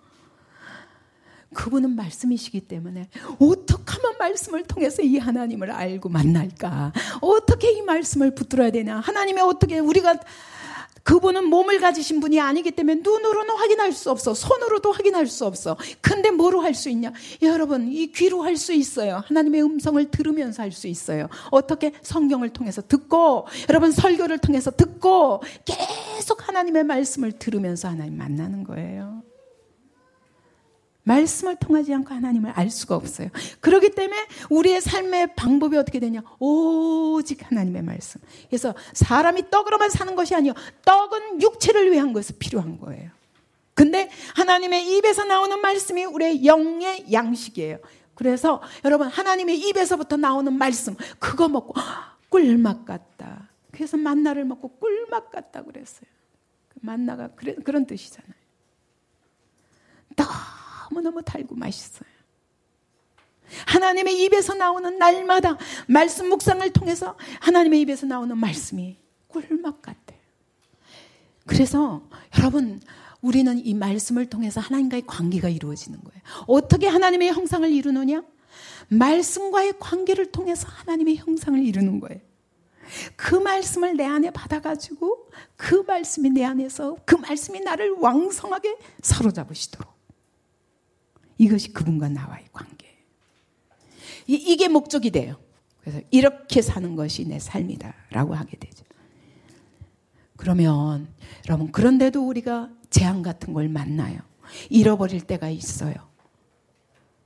그분은 1.55 1.97
말씀이시기 1.97 2.61
때문에 2.63 3.09
어떻게 3.39 3.83
하면 3.87 4.19
말씀을 4.19 4.65
통해서 4.65 5.03
이 5.03 5.17
하나님을 5.19 5.71
알고 5.71 6.09
만날까? 6.11 6.93
어떻게 7.21 7.73
이 7.73 7.83
말씀을 7.83 8.35
붙들어야 8.35 8.71
되냐? 8.71 8.99
하나님이 8.99 9.41
어떻게 9.41 9.79
우리가 9.79 10.19
그분은 11.05 11.49
몸을 11.51 11.81
가지신 11.81 12.21
분이 12.21 12.41
아니기 12.41 12.71
때문에 12.71 13.03
눈으로는 13.05 13.55
확인할 13.55 13.93
수 13.93 14.11
없어. 14.11 14.33
손으로도 14.33 14.91
확인할 14.91 15.27
수 15.27 15.45
없어. 15.45 15.77
근데 16.01 16.31
뭐로 16.31 16.63
할 16.63 16.75
수 16.75 16.89
있냐? 16.89 17.13
여러분, 17.43 17.93
이 17.93 18.11
귀로 18.11 18.43
할 18.43 18.57
수 18.57 18.73
있어요. 18.73 19.23
하나님의 19.27 19.63
음성을 19.63 20.03
들으면서 20.11 20.63
할 20.63 20.73
수 20.73 20.89
있어요. 20.89 21.29
어떻게? 21.51 21.93
성경을 22.01 22.49
통해서 22.51 22.81
듣고, 22.81 23.47
여러분 23.69 23.93
설교를 23.93 24.39
통해서 24.39 24.71
듣고, 24.71 25.43
계속 25.67 26.49
하나님의 26.49 26.85
말씀을 26.85 27.33
들으면서 27.33 27.89
하나님 27.89 28.17
만나는 28.17 28.65
거예요. 28.65 29.23
말씀을 31.05 31.57
통하지 31.57 31.95
않고 31.95 32.13
하나님을 32.13 32.51
알 32.51 32.71
수가 32.71 32.97
없어요. 32.97 33.29
그렇기 33.61 33.91
때문에 33.91 34.27
우리의 34.51 34.81
삶의 34.81 35.35
방법이 35.37 35.77
어떻게 35.77 36.01
되냐? 36.01 36.23
오직 36.39 37.51
하나님의 37.51 37.83
말씀. 37.83 38.21
그래서 38.49 38.75
사람이 38.93 39.51
떡으로만 39.51 39.91
사는 39.91 40.15
것이 40.17 40.35
아니요. 40.35 40.55
떡은 40.85 41.43
육체를 41.43 41.93
위한 41.93 42.13
것이 42.13 42.33
필요한 42.35 42.79
거예요. 42.79 43.11
근데 43.75 44.09
하나님의 44.37 44.97
입에서 44.97 45.25
나오는 45.25 45.61
말씀이 45.61 46.05
우리의 46.05 46.47
영의 46.47 47.13
양식이에요. 47.13 47.79
그래서 48.15 48.63
여러분 48.85 49.09
하나님의 49.09 49.59
입에서부터 49.59 50.17
나오는 50.17 50.53
말씀 50.53 50.97
그거 51.19 51.49
먹고 51.49 51.75
꿀맛 52.29 52.85
같다. 52.85 53.51
그래서 53.73 53.97
만나를 53.97 54.45
먹고 54.45 54.69
꿀맛 54.79 55.31
같다 55.31 55.63
그랬어요. 55.65 56.07
그 56.69 56.79
만나가 56.81 57.29
그런 57.65 57.85
뜻이잖아요. 57.87 58.33
떡 60.17 60.29
너무너무 60.91 61.23
달고 61.23 61.55
맛있어요. 61.55 62.09
하나님의 63.67 64.23
입에서 64.23 64.55
나오는 64.55 64.99
날마다 64.99 65.59
말씀 65.87 66.29
묵상을 66.29 66.69
통해서 66.73 67.17
하나님의 67.41 67.81
입에서 67.83 68.07
나오는 68.07 68.37
말씀이 68.37 68.97
꿀맛 69.29 69.83
같아요. 69.83 70.19
그래서 71.47 72.03
여러분 72.39 72.81
우리는 73.21 73.65
이 73.65 73.75
말씀을 73.75 74.27
통해서 74.27 74.61
하나님과의 74.61 75.05
관계가 75.07 75.49
이루어지는 75.49 76.01
거예요. 76.03 76.23
어떻게 76.47 76.87
하나님의 76.87 77.33
형상을 77.33 77.71
이루느냐? 77.71 78.23
말씀과의 78.89 79.75
관계를 79.79 80.31
통해서 80.31 80.69
하나님의 80.69 81.17
형상을 81.17 81.59
이루는 81.59 82.01
거예요. 82.01 82.21
그 83.17 83.35
말씀을 83.35 83.97
내 83.97 84.05
안에 84.05 84.31
받아가지고 84.31 85.31
그 85.57 85.85
말씀이 85.87 86.31
내 86.31 86.45
안에서 86.45 86.97
그 87.05 87.15
말씀이 87.15 87.61
나를 87.61 87.93
왕성하게 87.93 88.77
사로잡으시도록 89.01 89.94
이것이 91.39 91.73
그분과 91.73 92.09
나와의 92.09 92.47
관계. 92.53 92.85
이, 94.27 94.57
게 94.57 94.69
목적이 94.69 95.11
돼요. 95.11 95.37
그래서 95.81 96.01
이렇게 96.11 96.63
사는 96.63 96.97
것이 96.97 97.27
내 97.27 97.39
삶이다 97.39 97.95
라고 98.11 98.35
하게 98.35 98.57
되죠. 98.59 98.85
그러면 100.37 101.09
여러분 101.49 101.71
그런데도 101.71 102.27
우리가 102.27 102.71
재앙 102.91 103.23
같은 103.23 103.53
걸 103.53 103.69
만나요. 103.69 104.21
잃어버릴 104.71 105.23
때가 105.23 105.51
있어요. 105.51 105.95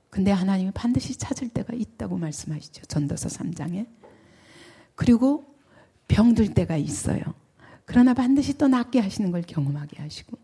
근데 0.09 0.31
하나님이 0.31 0.71
반드시 0.71 1.15
찾을 1.15 1.49
때가 1.49 1.73
있다고 1.73 2.17
말씀하시죠. 2.17 2.85
전도서 2.85 3.29
3장에. 3.29 3.87
그리고 4.95 5.45
병들 6.07 6.53
때가 6.53 6.75
있어요. 6.75 7.21
그러나 7.85 8.13
반드시 8.13 8.57
또 8.57 8.67
낫게 8.67 8.99
하시는 8.99 9.31
걸 9.31 9.41
경험하게 9.41 10.01
하시고 10.01 10.37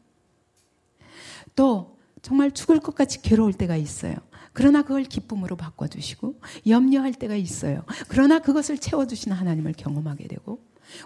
또 1.55 1.94
정말 2.25 2.49
죽을 2.49 2.79
것 2.79 2.95
같이 2.95 3.21
괴로울 3.21 3.53
때가 3.53 3.75
있어요. 3.75 4.15
그러나 4.51 4.81
그걸 4.81 5.03
기쁨으로 5.03 5.55
바꿔주시고 5.55 6.39
염려할 6.65 7.13
때가 7.13 7.35
있어요. 7.35 7.83
그러나 8.07 8.39
그것을 8.39 8.79
채워주시는 8.79 9.37
하나님을 9.37 9.73
경험하게 9.77 10.27
되고 10.27 10.59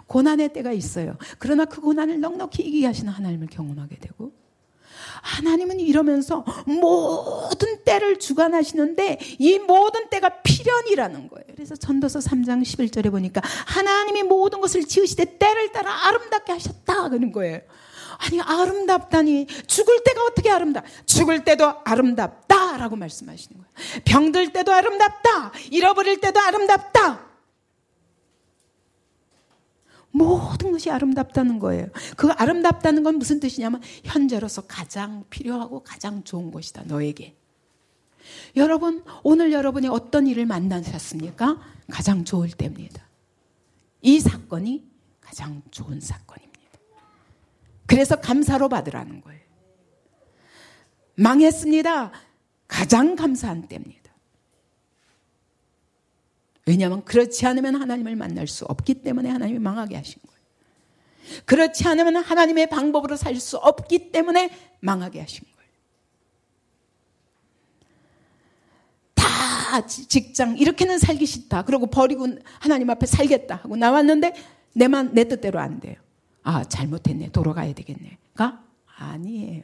고난의 0.06 0.54
때가 0.54 0.72
있어요. 0.72 1.18
그러나 1.38 1.66
그 1.66 1.82
고난을 1.82 2.20
넉넉히 2.20 2.62
이기게 2.62 2.86
하시는 2.86 3.12
하나님을 3.12 3.48
경험하게 3.48 3.96
되고 3.98 4.32
하나님은 5.20 5.80
이러면서 5.80 6.42
모든 6.64 7.84
때를 7.84 8.18
주관하시는데 8.18 9.18
이 9.40 9.58
모든 9.58 10.08
때가 10.08 10.40
필연이라는 10.40 11.28
거예요. 11.28 11.44
그래서 11.54 11.76
전도서 11.76 12.20
3장 12.20 12.62
11절에 12.62 13.10
보니까 13.10 13.42
하나님이 13.66 14.22
모든 14.22 14.62
것을 14.62 14.84
지으시되 14.84 15.36
때를 15.36 15.70
따라 15.72 16.06
아름답게 16.06 16.52
하셨다 16.52 17.10
그런 17.10 17.30
거예요. 17.30 17.60
아니 18.20 18.40
아름답다니 18.40 19.46
죽을 19.66 20.04
때가 20.04 20.24
어떻게 20.24 20.50
아름다? 20.50 20.82
죽을 21.06 21.42
때도 21.42 21.80
아름답다라고 21.84 22.96
말씀하시는 22.96 23.58
거예요. 23.58 24.02
병들 24.04 24.52
때도 24.52 24.72
아름답다. 24.72 25.52
잃어버릴 25.70 26.20
때도 26.20 26.38
아름답다. 26.38 27.30
모든 30.10 30.72
것이 30.72 30.90
아름답다는 30.90 31.58
거예요. 31.60 31.86
그 32.16 32.30
아름답다는 32.32 33.04
건 33.04 33.16
무슨 33.16 33.40
뜻이냐면 33.40 33.80
현재로서 34.04 34.62
가장 34.62 35.24
필요하고 35.30 35.82
가장 35.82 36.22
좋은 36.22 36.50
것이다. 36.50 36.82
너에게. 36.84 37.36
여러분 38.56 39.02
오늘 39.22 39.50
여러분이 39.50 39.88
어떤 39.88 40.26
일을 40.26 40.44
만나셨습니까? 40.44 41.58
가장 41.90 42.24
좋을 42.24 42.50
때입니다. 42.50 43.02
이 44.02 44.20
사건이 44.20 44.84
가장 45.20 45.62
좋은 45.70 46.00
사건입니다. 46.00 46.49
그래서 47.90 48.14
감사로 48.14 48.68
받으라는 48.68 49.20
거예요. 49.20 49.40
망했습니다. 51.16 52.12
가장 52.68 53.16
감사한 53.16 53.66
때입니다. 53.66 54.14
왜냐하면 56.66 57.04
그렇지 57.04 57.44
않으면 57.46 57.74
하나님을 57.74 58.14
만날 58.14 58.46
수 58.46 58.64
없기 58.64 59.02
때문에 59.02 59.28
하나님이 59.28 59.58
망하게 59.58 59.96
하신 59.96 60.22
거예요. 60.24 61.42
그렇지 61.46 61.88
않으면 61.88 62.14
하나님의 62.18 62.68
방법으로 62.68 63.16
살 63.16 63.34
수 63.34 63.56
없기 63.56 64.12
때문에 64.12 64.50
망하게 64.78 65.22
하신 65.22 65.42
거예요. 65.56 65.70
다 69.14 69.84
직장 69.84 70.56
이렇게는 70.56 70.98
살기 71.00 71.26
싫다. 71.26 71.64
그러고 71.64 71.88
버리고 71.88 72.28
하나님 72.60 72.88
앞에 72.88 73.06
살겠다 73.06 73.56
하고 73.56 73.74
나왔는데 73.74 74.32
내만 74.74 75.12
내 75.12 75.24
뜻대로 75.24 75.58
안 75.58 75.80
돼요. 75.80 75.96
아, 76.42 76.64
잘못했네. 76.64 77.30
돌아가야 77.30 77.72
되겠네.가 77.74 78.62
아니에요. 78.96 79.62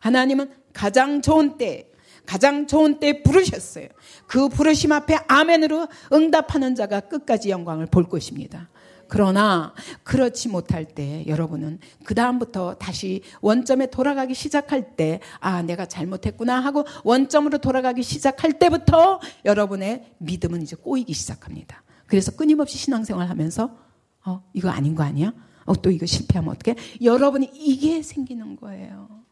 하나님은 0.00 0.50
가장 0.72 1.22
좋은 1.22 1.58
때, 1.58 1.88
가장 2.26 2.66
좋은 2.66 3.00
때 3.00 3.22
부르셨어요. 3.22 3.88
그 4.26 4.48
부르심 4.48 4.92
앞에 4.92 5.18
아멘으로 5.28 5.88
응답하는 6.12 6.74
자가 6.74 7.00
끝까지 7.00 7.50
영광을 7.50 7.86
볼 7.86 8.08
것입니다. 8.08 8.68
그러나 9.08 9.74
그렇지 10.04 10.48
못할 10.48 10.86
때 10.86 11.24
여러분은 11.26 11.80
그 12.02 12.14
다음부터 12.14 12.76
다시 12.76 13.22
원점에 13.42 13.90
돌아가기 13.90 14.32
시작할 14.32 14.96
때, 14.96 15.20
아, 15.38 15.60
내가 15.60 15.84
잘못했구나 15.84 16.60
하고 16.60 16.84
원점으로 17.04 17.58
돌아가기 17.58 18.02
시작할 18.02 18.58
때부터 18.58 19.20
여러분의 19.44 20.14
믿음은 20.16 20.62
이제 20.62 20.76
꼬이기 20.76 21.12
시작합니다. 21.12 21.82
그래서 22.06 22.32
끊임없이 22.32 22.78
신앙생활 22.78 23.28
하면서, 23.28 23.76
어, 24.24 24.42
이거 24.54 24.70
아닌 24.70 24.94
거 24.94 25.02
아니야? 25.02 25.34
어, 25.64 25.74
또 25.80 25.90
이거 25.90 26.06
실패하면 26.06 26.52
어떻게? 26.52 26.74
여러분이 27.02 27.50
이게 27.54 28.02
생기는 28.02 28.56
거예요. 28.56 29.22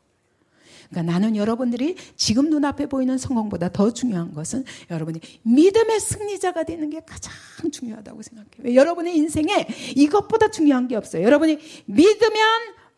그러니까 0.90 1.12
나는 1.12 1.36
여러분들이 1.36 1.96
지금 2.16 2.50
눈앞에 2.50 2.86
보이는 2.86 3.16
성공보다 3.16 3.70
더 3.70 3.92
중요한 3.92 4.34
것은 4.34 4.64
여러분이 4.90 5.20
믿음의 5.42 6.00
승리자가 6.00 6.64
되는 6.64 6.90
게 6.90 7.00
가장 7.06 7.32
중요하다고 7.70 8.22
생각해요. 8.22 8.50
왜? 8.58 8.74
여러분의 8.74 9.16
인생에 9.16 9.68
이것보다 9.94 10.50
중요한 10.50 10.88
게 10.88 10.96
없어요. 10.96 11.22
여러분이 11.22 11.58
믿으면 11.86 12.40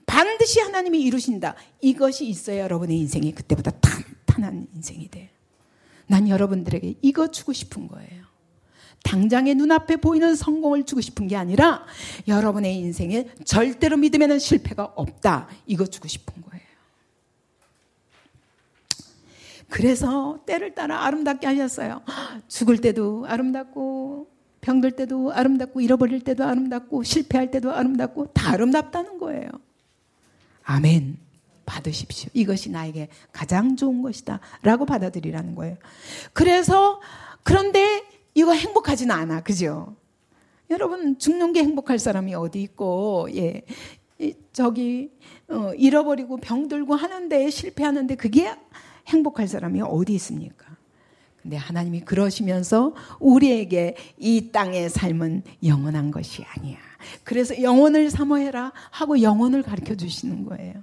반드시 0.06 0.60
하나님이 0.60 1.02
이루신다. 1.02 1.54
이것이 1.80 2.26
있어야 2.26 2.60
여러분의 2.64 2.98
인생이 2.98 3.32
그때보다 3.34 3.72
탄탄한 3.72 4.68
인생이 4.74 5.08
돼요. 5.10 5.28
난 6.06 6.28
여러분들에게 6.28 6.94
이거 7.02 7.30
주고 7.30 7.52
싶은 7.52 7.88
거예요. 7.88 8.21
당장의 9.04 9.54
눈앞에 9.56 9.96
보이는 9.96 10.34
성공을 10.34 10.84
주고 10.84 11.00
싶은 11.00 11.28
게 11.28 11.36
아니라 11.36 11.84
여러분의 12.28 12.76
인생에 12.76 13.28
절대로 13.44 13.96
믿으면 13.96 14.38
실패가 14.38 14.92
없다. 14.94 15.48
이거 15.66 15.86
주고 15.86 16.08
싶은 16.08 16.42
거예요. 16.42 16.62
그래서 19.68 20.38
때를 20.46 20.74
따라 20.74 21.04
아름답게 21.04 21.46
하셨어요. 21.46 22.02
죽을 22.48 22.78
때도 22.78 23.26
아름답고 23.26 24.30
병들 24.60 24.92
때도 24.92 25.32
아름답고 25.32 25.80
잃어버릴 25.80 26.20
때도 26.20 26.44
아름답고 26.44 27.02
실패할 27.02 27.50
때도 27.50 27.72
아름답고 27.72 28.32
다 28.32 28.52
아름답다는 28.52 29.18
거예요. 29.18 29.48
아멘. 30.64 31.16
받으십시오. 31.64 32.30
이것이 32.34 32.70
나에게 32.70 33.08
가장 33.32 33.76
좋은 33.76 34.02
것이다. 34.02 34.40
라고 34.62 34.84
받아들이라는 34.84 35.54
거예요. 35.54 35.76
그래서, 36.32 37.00
그런데 37.42 38.02
이거 38.34 38.52
행복하지는 38.52 39.14
않아. 39.14 39.42
그죠? 39.42 39.94
여러분, 40.70 41.18
죽는 41.18 41.52
게 41.52 41.60
행복할 41.60 41.98
사람이 41.98 42.34
어디 42.34 42.62
있고, 42.62 43.28
예. 43.34 43.62
저기, 44.52 45.10
어, 45.48 45.72
잃어버리고 45.76 46.38
병들고 46.38 46.94
하는데 46.94 47.50
실패하는데 47.50 48.14
그게 48.14 48.54
행복할 49.08 49.48
사람이 49.48 49.82
어디 49.82 50.14
있습니까? 50.14 50.76
근데 51.42 51.56
하나님이 51.56 52.02
그러시면서 52.02 52.94
우리에게 53.18 53.96
이 54.16 54.50
땅의 54.52 54.90
삶은 54.90 55.42
영원한 55.64 56.12
것이 56.12 56.44
아니야. 56.44 56.78
그래서 57.24 57.60
영혼을 57.60 58.10
사모해라 58.10 58.72
하고 58.90 59.20
영혼을 59.20 59.62
가르쳐 59.62 59.96
주시는 59.96 60.44
거예요. 60.44 60.74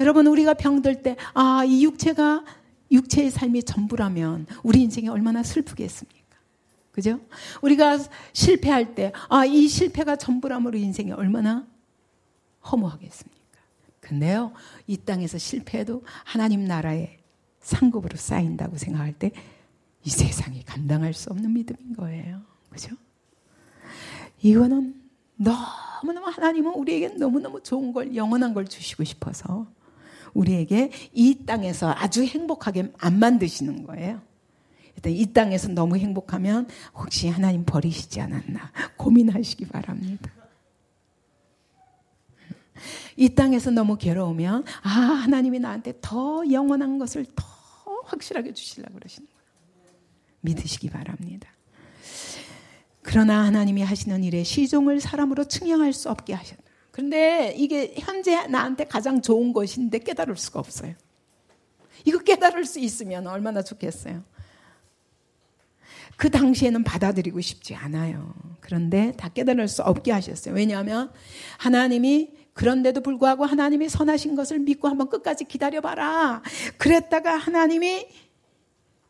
여러분, 0.00 0.26
우리가 0.26 0.54
병들 0.54 1.02
때, 1.02 1.16
아, 1.34 1.64
이 1.64 1.84
육체가, 1.84 2.44
육체의 2.90 3.30
삶이 3.30 3.62
전부라면 3.62 4.46
우리 4.64 4.82
인생이 4.82 5.08
얼마나 5.08 5.42
슬프겠습니까? 5.42 6.21
그죠? 6.92 7.20
우리가 7.62 7.98
실패할 8.32 8.94
때, 8.94 9.12
아, 9.28 9.44
이 9.44 9.66
실패가 9.66 10.16
전부라면 10.16 10.66
우리 10.66 10.82
인생이 10.82 11.12
얼마나 11.12 11.66
허무하겠습니까? 12.70 13.40
근데요, 14.00 14.52
이 14.86 14.96
땅에서 14.98 15.38
실패해도 15.38 16.04
하나님 16.24 16.64
나라의 16.64 17.18
상급으로 17.60 18.16
쌓인다고 18.16 18.76
생각할 18.76 19.14
때 19.14 19.32
이 20.04 20.10
세상이 20.10 20.64
감당할 20.64 21.14
수 21.14 21.30
없는 21.30 21.52
믿음인 21.52 21.94
거예요. 21.96 22.40
그죠? 22.70 22.96
이거는 24.40 25.00
너무너무 25.36 26.28
하나님은 26.28 26.74
우리에게 26.74 27.08
너무너무 27.10 27.62
좋은 27.62 27.92
걸, 27.92 28.14
영원한 28.16 28.54
걸 28.54 28.66
주시고 28.66 29.04
싶어서 29.04 29.66
우리에게 30.34 30.90
이 31.12 31.44
땅에서 31.46 31.92
아주 31.96 32.24
행복하게 32.24 32.92
안 32.98 33.18
만드시는 33.18 33.84
거예요. 33.84 34.20
이 35.10 35.32
땅에서 35.32 35.68
너무 35.68 35.96
행복하면 35.96 36.68
혹시 36.94 37.28
하나님 37.28 37.64
버리시지 37.64 38.20
않았나 38.20 38.72
고민하시기 38.96 39.66
바랍니다. 39.66 40.30
이 43.16 43.28
땅에서 43.34 43.70
너무 43.70 43.96
괴로우면 43.96 44.64
아 44.82 44.88
하나님이 44.88 45.58
나한테 45.58 45.94
더 46.00 46.42
영원한 46.50 46.98
것을 46.98 47.26
더 47.36 47.44
확실하게 48.04 48.52
주시려고 48.52 48.94
그러시는 48.94 49.28
거예요. 49.28 49.42
믿으시기 50.40 50.90
바랍니다. 50.90 51.48
그러나 53.02 53.44
하나님이 53.44 53.82
하시는 53.82 54.22
일에 54.24 54.44
시종을 54.44 55.00
사람으로 55.00 55.44
측량할 55.44 55.92
수 55.92 56.10
없게 56.10 56.34
하셨다. 56.34 56.62
그런데 56.92 57.54
이게 57.56 57.94
현재 57.98 58.46
나한테 58.46 58.84
가장 58.84 59.22
좋은 59.22 59.52
것인데 59.52 59.98
깨달을 59.98 60.36
수가 60.36 60.60
없어요. 60.60 60.94
이거 62.04 62.18
깨달을 62.18 62.64
수 62.64 62.78
있으면 62.80 63.26
얼마나 63.26 63.62
좋겠어요. 63.62 64.22
그 66.16 66.30
당시에는 66.30 66.84
받아들이고 66.84 67.40
싶지 67.40 67.74
않아요. 67.74 68.34
그런데 68.60 69.12
다 69.16 69.28
깨달을 69.28 69.68
수 69.68 69.82
없게 69.82 70.12
하셨어요. 70.12 70.54
왜냐하면 70.54 71.12
하나님이 71.58 72.30
그런데도 72.54 73.00
불구하고 73.02 73.44
하나님이 73.44 73.88
선하신 73.88 74.36
것을 74.36 74.58
믿고 74.58 74.88
한번 74.88 75.08
끝까지 75.08 75.44
기다려봐라. 75.44 76.42
그랬다가 76.76 77.36
하나님이 77.36 78.06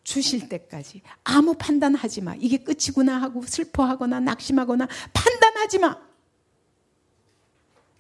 주실 0.04 0.48
때까지 0.48 1.02
아무 1.24 1.54
판단하지 1.54 2.22
마. 2.22 2.34
이게 2.36 2.58
끝이구나 2.58 3.20
하고 3.20 3.42
슬퍼하거나 3.42 4.20
낙심하거나 4.20 4.88
판단하지 5.12 5.78
마. 5.78 5.98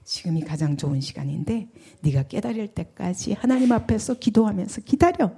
지금이 0.04 0.42
가장 0.42 0.76
좋은 0.76 1.00
시간인데 1.00 1.68
네가 2.00 2.24
깨달을 2.24 2.68
때까지 2.68 3.34
하나님 3.34 3.72
앞에서 3.72 4.14
기도하면서 4.14 4.82
기다려. 4.82 5.32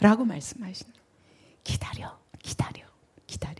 라고 0.00 0.24
말씀하시는 0.24 0.92
기다려. 1.62 2.19
기다려. 2.42 2.84
기다려. 3.26 3.56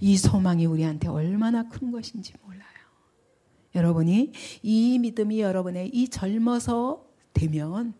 이 0.00 0.16
소망이 0.16 0.66
우리한테 0.66 1.08
얼마나 1.08 1.68
큰 1.68 1.90
것인지 1.90 2.32
몰라요. 2.44 2.62
여러분이 3.74 4.32
이 4.62 4.98
믿음이 4.98 5.40
여러분의 5.40 5.88
이 5.88 6.08
젊어서 6.08 7.04
되면 7.32 7.94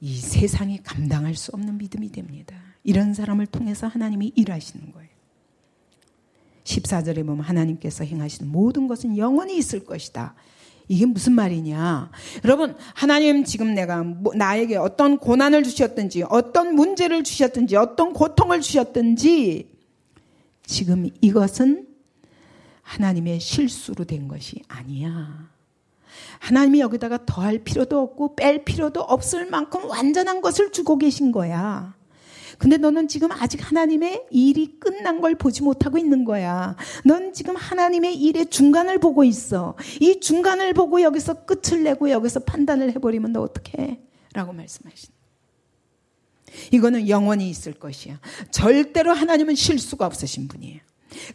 이 0.00 0.16
세상이 0.16 0.82
감당할 0.82 1.34
수 1.34 1.50
없는 1.52 1.78
믿음이 1.78 2.10
됩니다. 2.10 2.56
이런 2.84 3.12
사람을 3.12 3.46
통해서 3.46 3.86
하나님이 3.86 4.32
일하시는 4.34 4.92
거예요. 4.92 5.08
14절에 6.64 7.26
보면 7.26 7.40
하나님께서 7.40 8.04
행하시는 8.04 8.50
모든 8.50 8.88
것은 8.88 9.16
영원히 9.16 9.56
있을 9.56 9.84
것이다. 9.84 10.34
이게 10.88 11.04
무슨 11.04 11.34
말이냐? 11.34 12.10
여러분, 12.44 12.74
하나님 12.94 13.44
지금 13.44 13.74
내가 13.74 14.02
뭐 14.02 14.32
나에게 14.34 14.76
어떤 14.76 15.18
고난을 15.18 15.62
주셨든지, 15.62 16.24
어떤 16.30 16.74
문제를 16.74 17.24
주셨든지, 17.24 17.76
어떤 17.76 18.14
고통을 18.14 18.62
주셨든지, 18.62 19.70
지금 20.64 21.08
이것은 21.20 21.86
하나님의 22.82 23.38
실수로 23.38 24.04
된 24.04 24.28
것이 24.28 24.62
아니야. 24.66 25.50
하나님이 26.38 26.80
여기다가 26.80 27.26
더할 27.26 27.58
필요도 27.58 28.00
없고 28.00 28.34
뺄 28.34 28.64
필요도 28.64 29.00
없을 29.00 29.46
만큼 29.46 29.84
완전한 29.84 30.40
것을 30.40 30.72
주고 30.72 30.96
계신 30.96 31.32
거야. 31.32 31.97
근데 32.58 32.76
너는 32.76 33.06
지금 33.08 33.30
아직 33.30 33.66
하나님의 33.66 34.26
일이 34.30 34.78
끝난 34.80 35.20
걸 35.20 35.36
보지 35.36 35.62
못하고 35.62 35.96
있는 35.96 36.24
거야. 36.24 36.76
넌 37.04 37.32
지금 37.32 37.56
하나님의 37.56 38.16
일의 38.16 38.46
중간을 38.46 38.98
보고 38.98 39.24
있어. 39.24 39.76
이 40.00 40.20
중간을 40.20 40.74
보고 40.74 41.00
여기서 41.00 41.44
끝을 41.44 41.84
내고 41.84 42.10
여기서 42.10 42.40
판단을 42.40 42.92
해버리면 42.94 43.32
너 43.32 43.42
어떡해? 43.42 44.00
라고 44.34 44.52
말씀하신. 44.52 45.10
이거는 46.72 47.08
영원히 47.08 47.48
있을 47.50 47.74
것이야. 47.74 48.20
절대로 48.50 49.12
하나님은 49.12 49.54
실수가 49.54 50.04
없으신 50.06 50.48
분이에요. 50.48 50.80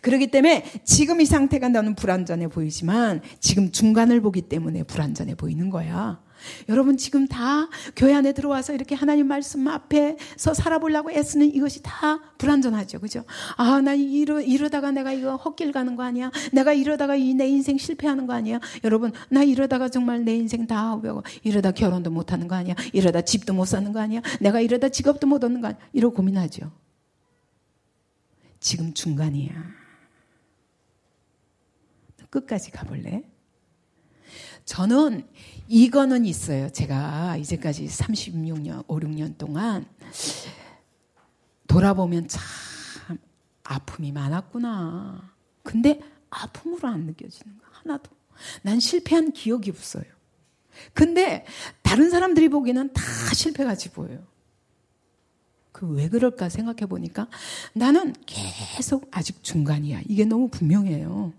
그렇기 0.01 0.27
때문에 0.27 0.65
지금 0.83 1.21
이 1.21 1.25
상태가 1.25 1.69
너는 1.69 1.95
불안전해 1.95 2.47
보이지만 2.47 3.21
지금 3.39 3.71
중간을 3.71 4.21
보기 4.21 4.43
때문에 4.43 4.83
불안전해 4.83 5.35
보이는 5.35 5.69
거야. 5.69 6.22
여러분 6.69 6.97
지금 6.97 7.27
다 7.27 7.67
교회 7.95 8.13
안에 8.13 8.33
들어와서 8.33 8.73
이렇게 8.73 8.95
하나님 8.95 9.27
말씀 9.27 9.67
앞에서 9.67 10.53
살아보려고 10.53 11.11
애쓰는 11.11 11.53
이것이 11.53 11.81
다 11.83 12.19
불안전하죠. 12.37 12.99
그죠? 12.99 13.23
아, 13.57 13.81
나 13.81 13.93
이러, 13.93 14.39
이러다가 14.41 14.91
내가 14.91 15.11
이거 15.11 15.35
헛길 15.35 15.71
가는 15.71 15.95
거 15.95 16.03
아니야? 16.03 16.31
내가 16.51 16.73
이러다가 16.73 17.15
이 17.15 17.33
내 17.33 17.47
인생 17.47 17.77
실패하는 17.77 18.27
거 18.27 18.33
아니야? 18.33 18.59
여러분, 18.83 19.11
나 19.29 19.43
이러다가 19.43 19.89
정말 19.89 20.23
내 20.23 20.35
인생 20.35 20.67
다 20.67 20.99
배고 21.01 21.23
이러다 21.43 21.71
결혼도 21.71 22.11
못 22.11 22.31
하는 22.31 22.47
거 22.47 22.55
아니야? 22.55 22.75
이러다 22.93 23.21
집도 23.21 23.53
못 23.53 23.65
사는 23.65 23.91
거 23.91 23.99
아니야? 23.99 24.21
내가 24.39 24.59
이러다 24.59 24.89
직업도 24.89 25.27
못 25.27 25.43
얻는 25.43 25.61
거 25.61 25.67
아니야? 25.67 25.79
이러고 25.93 26.15
고민하죠. 26.15 26.71
지금 28.59 28.93
중간이야. 28.93 29.51
끝까지 32.29 32.71
가볼래? 32.71 33.23
저는 34.65 35.27
이거는 35.67 36.25
있어요. 36.25 36.69
제가 36.69 37.37
이제까지 37.37 37.85
36년, 37.85 38.83
5, 38.87 38.99
6년 38.99 39.37
동안 39.37 39.85
돌아보면 41.67 42.27
참 42.27 42.41
아픔이 43.63 44.11
많았구나. 44.11 45.33
근데 45.63 45.99
아픔으로 46.29 46.87
안 46.87 47.01
느껴지는 47.05 47.57
거 47.57 47.65
하나도. 47.71 48.11
난 48.61 48.79
실패한 48.79 49.31
기억이 49.33 49.69
없어요. 49.69 50.03
근데 50.93 51.45
다른 51.81 52.09
사람들이 52.09 52.49
보기에는 52.49 52.93
다 52.93 53.01
실패같이 53.33 53.89
보여요. 53.89 54.25
그 55.71 55.87
왜 55.87 56.07
그럴까 56.07 56.49
생각해 56.49 56.85
보니까 56.87 57.27
나는 57.73 58.13
계속 58.25 59.07
아직 59.11 59.43
중간이야. 59.43 60.01
이게 60.07 60.23
너무 60.25 60.47
분명해요. 60.47 61.33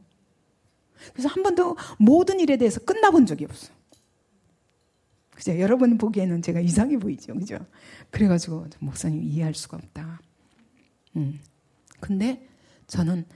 그래서 1.13 1.29
한 1.29 1.43
번도 1.43 1.77
모든 1.99 2.41
일에 2.41 2.57
대해서 2.57 2.81
끝나본 2.81 3.27
적이 3.27 3.47
없어. 3.47 3.73
그죠? 5.31 5.59
여러분 5.59 5.99
보기에는 5.99 6.43
제가 6.43 6.61
이상해 6.61 6.97
보이죠. 6.99 7.35
그죠? 7.35 7.59
그래가지고 8.11 8.67
목사님 8.79 9.23
이해할 9.23 9.55
수가 9.55 9.77
없다. 9.77 10.21
음. 11.17 11.41
근데 12.01 12.47
저는 12.87 13.27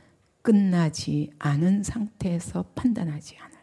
끝나지 0.42 1.30
않은 1.38 1.82
상태에서 1.82 2.64
판단하지 2.74 3.36
않아요. 3.38 3.58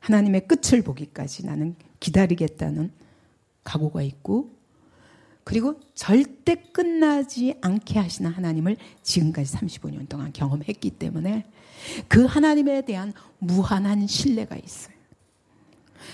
하나님의 0.00 0.46
끝을 0.46 0.82
보기까지 0.82 1.46
나는 1.46 1.76
기다리겠다는 2.00 2.92
각오가 3.64 4.02
있고 4.02 4.53
그리고 5.44 5.78
절대 5.94 6.54
끝나지 6.54 7.54
않게 7.60 7.98
하시는 7.98 8.30
하나님을 8.30 8.76
지금까지 9.02 9.52
35년 9.52 10.08
동안 10.08 10.32
경험했기 10.32 10.90
때문에 10.92 11.44
그 12.08 12.24
하나님에 12.24 12.82
대한 12.82 13.12
무한한 13.38 14.06
신뢰가 14.06 14.56
있어요. 14.56 14.94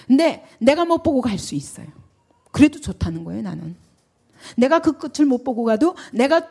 근데 0.07 0.45
내가 0.59 0.85
못 0.85 1.03
보고 1.03 1.21
갈 1.21 1.38
수 1.38 1.55
있어요. 1.55 1.87
그래도 2.51 2.81
좋다는 2.81 3.25
거예요, 3.25 3.43
나는. 3.43 3.77
내가 4.57 4.81
그 4.81 4.99
끝을 4.99 5.27
못 5.27 5.45
보고 5.45 5.64
가도 5.64 5.95
내가 6.12 6.49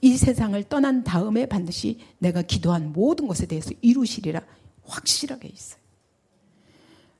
이 0.00 0.16
세상을 0.16 0.62
떠난 0.64 1.02
다음에 1.02 1.46
반드시 1.46 2.00
내가 2.18 2.42
기도한 2.42 2.92
모든 2.92 3.26
것에 3.26 3.46
대해서 3.46 3.70
이루시리라 3.80 4.42
확실하게 4.84 5.48
있어요. 5.48 5.80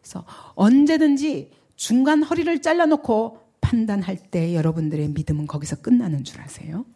그래서 0.01 0.25
언제든지 0.55 1.51
중간 1.77 2.23
허리를 2.23 2.61
잘라놓고 2.62 3.47
판단할 3.68 4.16
때 4.16 4.54
여러분들의 4.54 5.09
믿음은 5.09 5.46
거기서 5.46 5.76
끝나는 5.76 6.24
줄 6.24 6.40
아세요? 6.40 6.87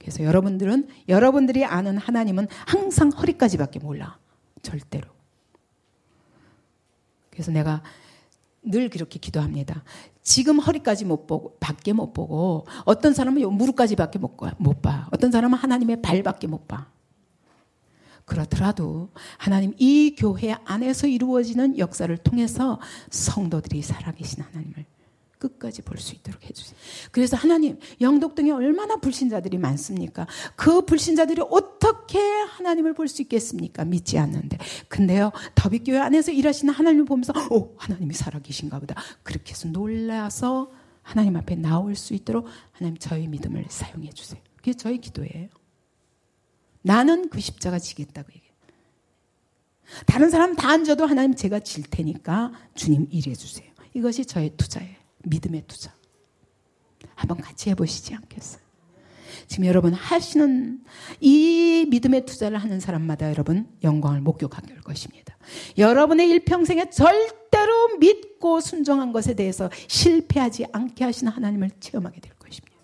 그래서 0.00 0.24
여러분들은 0.24 0.88
여러분들이 1.08 1.64
아는 1.64 1.96
하나님은 1.96 2.48
항상 2.66 3.10
허리까지밖에 3.10 3.78
몰라. 3.78 4.18
절대로. 4.62 5.08
그래서 7.30 7.52
내가 7.52 7.84
늘 8.62 8.88
그렇게 8.88 9.20
기도합니다. 9.20 9.84
지금 10.22 10.58
허리까지 10.58 11.04
못 11.04 11.28
보고 11.28 11.56
밖에 11.60 11.92
못 11.92 12.12
보고 12.12 12.66
어떤 12.84 13.14
사람은 13.14 13.40
무릎까지밖에 13.56 14.18
못, 14.18 14.36
못 14.58 14.82
봐. 14.82 15.06
어떤 15.12 15.30
사람은 15.30 15.56
하나님의 15.56 16.02
발밖에 16.02 16.48
못 16.48 16.66
봐. 16.66 16.90
그렇더라도 18.24 19.10
하나님 19.36 19.72
이 19.78 20.16
교회 20.18 20.56
안에서 20.64 21.06
이루어지는 21.06 21.78
역사를 21.78 22.14
통해서 22.18 22.80
성도들이 23.08 23.82
살아계신 23.82 24.42
하나님을 24.42 24.84
끝까지 25.38 25.82
볼 25.82 25.98
수 25.98 26.14
있도록 26.14 26.44
해주세요. 26.44 26.78
그래서 27.12 27.36
하나님, 27.36 27.78
영덕동에 28.00 28.50
얼마나 28.50 28.96
불신자들이 28.96 29.58
많습니까? 29.58 30.26
그 30.56 30.82
불신자들이 30.84 31.42
어떻게 31.50 32.18
하나님을 32.20 32.94
볼 32.94 33.08
수 33.08 33.22
있겠습니까? 33.22 33.84
믿지 33.84 34.18
않는데. 34.18 34.58
근데요, 34.88 35.32
더비교회 35.54 35.98
안에서 35.98 36.32
일하시는 36.32 36.72
하나님을 36.72 37.04
보면서, 37.06 37.32
오, 37.50 37.74
하나님이 37.78 38.14
살아계신가 38.14 38.78
보다. 38.80 38.94
그렇게 39.22 39.52
해서 39.52 39.68
놀라서 39.68 40.70
하나님 41.02 41.36
앞에 41.36 41.54
나올 41.56 41.94
수 41.96 42.12
있도록 42.14 42.46
하나님 42.72 42.98
저희 42.98 43.26
믿음을 43.28 43.64
사용해 43.68 44.10
주세요. 44.10 44.40
그게 44.56 44.74
저희 44.74 44.98
기도예요. 44.98 45.48
나는 46.82 47.28
그 47.30 47.40
십자가 47.40 47.78
지겠다고 47.78 48.28
얘기해요. 48.28 48.48
다른 50.06 50.28
사람 50.30 50.54
다 50.54 50.68
앉아도 50.68 51.06
하나님 51.06 51.34
제가 51.34 51.60
질 51.60 51.82
테니까 51.84 52.52
주님 52.74 53.06
일해 53.10 53.34
주세요. 53.34 53.66
이것이 53.94 54.26
저의 54.26 54.52
투자예요. 54.56 54.96
믿음의 55.28 55.64
투자. 55.66 55.92
한번 57.14 57.40
같이 57.40 57.70
해보시지 57.70 58.14
않겠어요? 58.14 58.68
지금 59.46 59.66
여러분 59.66 59.92
하시는 59.92 60.80
이 61.20 61.86
믿음의 61.88 62.26
투자를 62.26 62.58
하는 62.58 62.80
사람마다 62.80 63.30
여러분 63.30 63.68
영광을 63.82 64.20
목격하게 64.20 64.66
될 64.66 64.80
것입니다. 64.80 65.36
여러분의 65.76 66.28
일평생에 66.28 66.90
절대로 66.90 67.98
믿고 67.98 68.60
순종한 68.60 69.12
것에 69.12 69.34
대해서 69.34 69.70
실패하지 69.86 70.66
않게 70.72 71.04
하시는 71.04 71.32
하나님을 71.32 71.70
체험하게 71.80 72.20
될 72.20 72.32
것입니다. 72.34 72.76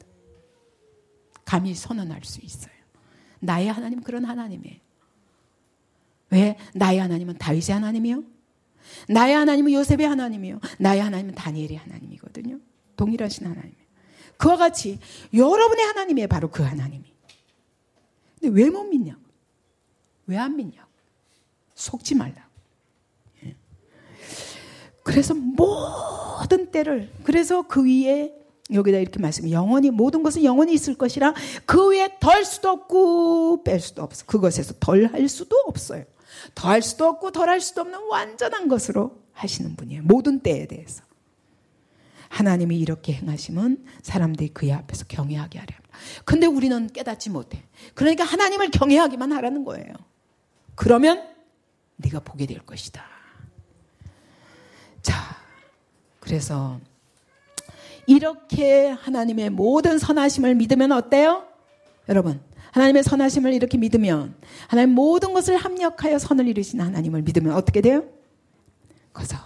감히 1.45 1.75
선언할 1.75 2.25
수 2.25 2.41
있어요. 2.41 2.75
나의 3.41 3.69
하나님 3.69 4.01
그런 4.01 4.25
하나님이에요. 4.25 4.79
왜? 6.31 6.57
나의 6.75 6.99
하나님은 6.99 7.39
다윗의 7.39 7.75
하나님이요. 7.75 8.23
나의 9.09 9.35
하나님은 9.35 9.73
요셉의 9.73 10.07
하나님이요. 10.07 10.61
나의 10.79 11.01
하나님은 11.03 11.35
다니엘의 11.35 11.77
하나님이거든요. 11.77 12.59
동일하신 12.97 13.47
하나님. 13.47 13.73
그와 14.37 14.57
같이 14.57 14.99
여러분의 15.33 15.85
하나님이 15.87 16.27
바로 16.27 16.51
그 16.51 16.62
하나님이. 16.62 17.05
근데 18.40 18.62
왜 18.62 18.70
못 18.70 18.85
믿냐? 18.85 19.16
왜 20.27 20.37
안 20.38 20.57
믿냐? 20.57 20.87
속지 21.75 22.14
말라. 22.14 22.49
예. 23.44 23.55
그래서 25.03 25.35
모든 25.35 26.70
때를 26.70 27.11
그래서 27.25 27.62
그 27.62 27.85
위에 27.85 28.33
여기다 28.73 28.99
이렇게 28.99 29.18
말씀 29.20 29.51
영원히 29.51 29.90
모든 29.90 30.23
것은 30.23 30.42
영원히 30.44 30.73
있을 30.73 30.94
것이라 30.94 31.35
그 31.66 31.90
위에 31.90 32.16
덜 32.20 32.44
수도 32.44 32.70
없고 32.70 33.62
뺄 33.64 33.81
수도 33.81 34.03
없어. 34.03 34.25
그것에서 34.25 34.75
덜 34.81 35.12
할 35.12 35.29
수도 35.29 35.57
없어요. 35.66 36.05
더할 36.55 36.83
수도 36.83 37.07
없고 37.07 37.33
덜할 37.33 37.61
수도 37.61 37.83
없는 37.83 37.99
완전한 38.09 38.68
것으로 38.68 39.23
하시는 39.33 39.77
분이에요. 39.77 40.03
모든 40.03 40.40
때에 40.40 40.66
대해서. 40.66 41.03
하나님이 42.29 42.79
이렇게 42.79 43.12
행하시면 43.12 43.85
사람들이 44.03 44.49
그의 44.49 44.73
앞에서 44.73 45.05
경외하게 45.07 45.59
하려 45.59 45.75
합니다. 45.75 45.99
근데 46.25 46.47
우리는 46.47 46.88
깨닫지 46.88 47.31
못해. 47.31 47.62
그러니까 47.94 48.25
하나님을 48.25 48.70
경외하기만 48.70 49.33
하라는 49.33 49.64
거예요. 49.64 49.94
그러면 50.75 51.29
네가 51.97 52.20
보게 52.20 52.47
될 52.47 52.59
것이다. 52.59 53.05
자, 55.03 55.14
그래서 56.18 56.81
이렇게 58.07 58.88
하나님의 58.88 59.51
모든 59.51 59.99
선하심을 59.99 60.57
믿으면 60.57 60.92
어때요? 60.92 61.47
여러분, 62.09 62.40
하나님의 62.75 63.05
선하심을 63.05 63.53
이렇게 63.53 63.79
믿으면 63.79 64.35
하나님 64.67 64.97
모든 64.97 65.33
것을 65.33 65.57
합력하여 65.57 66.19
선을 66.19 66.49
이루신 66.49 66.81
하나님을 66.81 67.23
믿으면 67.23 67.55
어떻게 67.55 67.81
돼요? 67.81 68.05
그래서 69.13 69.37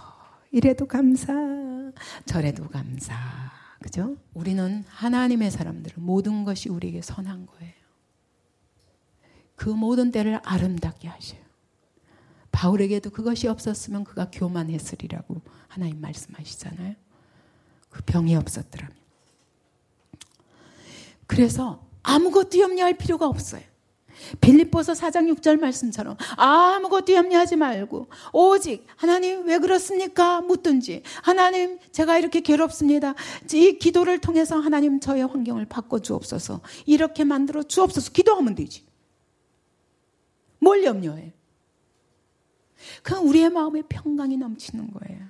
이래도 0.50 0.86
감사, 0.86 1.34
저래도 2.24 2.66
감사. 2.68 3.14
그죠? 3.82 4.16
우리는 4.32 4.82
하나님의 4.88 5.50
사람들 5.50 5.92
모든 5.96 6.44
것이 6.44 6.70
우리에게 6.70 7.02
선한 7.02 7.44
거예요. 7.44 7.72
그 9.56 9.68
모든 9.68 10.10
때를 10.10 10.40
아름답게 10.42 11.06
하셔요. 11.06 11.40
바울에게도 12.50 13.10
그것이 13.10 13.46
없었으면 13.46 14.04
그가 14.04 14.30
교만했으리라고 14.32 15.42
하나님 15.68 16.00
말씀하시잖아요. 16.00 16.94
그 17.90 18.02
병이 18.04 18.34
없었더라면. 18.36 18.96
그래서 21.26 21.86
아무것도 22.02 22.58
염려할 22.58 22.94
필요가 22.94 23.26
없어요. 23.26 23.62
빌립보서 24.40 24.92
4장 24.94 25.32
6절 25.34 25.60
말씀처럼 25.60 26.16
아무것도 26.36 27.12
염려하지 27.12 27.56
말고 27.56 28.08
오직 28.32 28.86
하나님 28.96 29.46
왜 29.46 29.58
그렇습니까? 29.58 30.40
묻든지 30.40 31.02
하나님 31.22 31.78
제가 31.92 32.18
이렇게 32.18 32.40
괴롭습니다. 32.40 33.14
이 33.52 33.78
기도를 33.78 34.18
통해서 34.18 34.58
하나님 34.58 35.00
저의 35.00 35.26
환경을 35.26 35.66
바꿔 35.66 36.00
주옵소서. 36.00 36.60
이렇게 36.86 37.24
만들어 37.24 37.62
주옵소서. 37.62 38.12
기도하면 38.12 38.54
되지. 38.54 38.84
뭘 40.58 40.84
염려해? 40.84 41.32
그건 43.02 43.26
우리의 43.26 43.50
마음에 43.50 43.82
평강이 43.88 44.36
넘치는 44.36 44.92
거예요. 44.92 45.20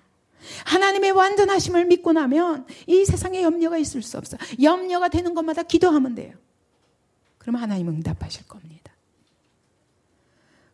하나님의 0.64 1.10
완전하심을 1.12 1.86
믿고 1.86 2.12
나면 2.12 2.66
이 2.86 3.04
세상에 3.04 3.42
염려가 3.42 3.76
있을 3.78 4.02
수 4.02 4.16
없어. 4.16 4.36
염려가 4.62 5.08
되는 5.08 5.34
것마다 5.34 5.62
기도하면 5.62 6.14
돼요. 6.14 6.34
그러면 7.48 7.62
하나님 7.62 7.88
응답하실 7.88 8.46
겁니다. 8.46 8.92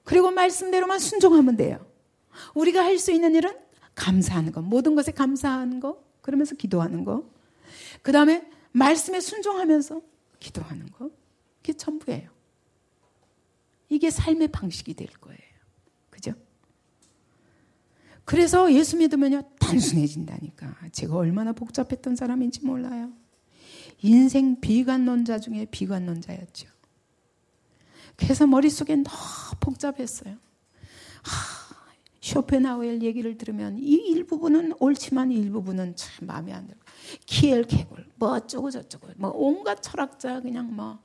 그리고 0.02 0.32
말씀대로만 0.32 0.98
순종하면 0.98 1.56
돼요. 1.56 1.86
우리가 2.52 2.82
할 2.84 2.98
수 2.98 3.12
있는 3.12 3.36
일은 3.36 3.56
감사하는 3.94 4.50
것, 4.50 4.60
모든 4.60 4.96
것에 4.96 5.12
감사하는 5.12 5.78
것, 5.78 6.02
그러면서 6.20 6.56
기도하는 6.56 7.04
것. 7.04 7.30
그 8.02 8.10
다음에 8.10 8.50
말씀에 8.72 9.20
순종하면서 9.20 10.02
기도하는 10.40 10.90
것. 10.90 11.12
그게 11.58 11.74
전부예요. 11.74 12.28
이게 13.88 14.10
삶의 14.10 14.48
방식이 14.48 14.94
될 14.94 15.06
거예요. 15.20 15.38
그죠? 16.10 16.32
그래서 18.24 18.72
예수 18.72 18.96
믿으면요, 18.96 19.42
단순해진다니까. 19.60 20.88
제가 20.90 21.14
얼마나 21.14 21.52
복잡했던 21.52 22.16
사람인지 22.16 22.64
몰라요. 22.66 23.12
인생 24.04 24.60
비관론자 24.60 25.38
중에 25.38 25.66
비관론자였죠. 25.70 26.68
그래서 28.16 28.46
머릿속에 28.46 28.94
너무 28.96 29.16
복잡했어요. 29.60 30.34
하, 30.34 31.74
쇼펜하우엘 32.20 33.02
얘기를 33.02 33.36
들으면 33.36 33.76
이 33.78 33.94
일부분은 33.94 34.74
옳지만 34.78 35.32
이 35.32 35.36
일부분은 35.36 35.96
참 35.96 36.26
마음에 36.26 36.52
안 36.52 36.66
들고 36.66 36.80
키엘 37.26 37.64
케골 37.64 38.06
뭐 38.16 38.32
어쩌고 38.32 38.70
저쩌고 38.70 39.08
뭐 39.16 39.30
온갖 39.34 39.82
철학자 39.82 40.40
그냥 40.40 40.74
뭐 40.74 41.00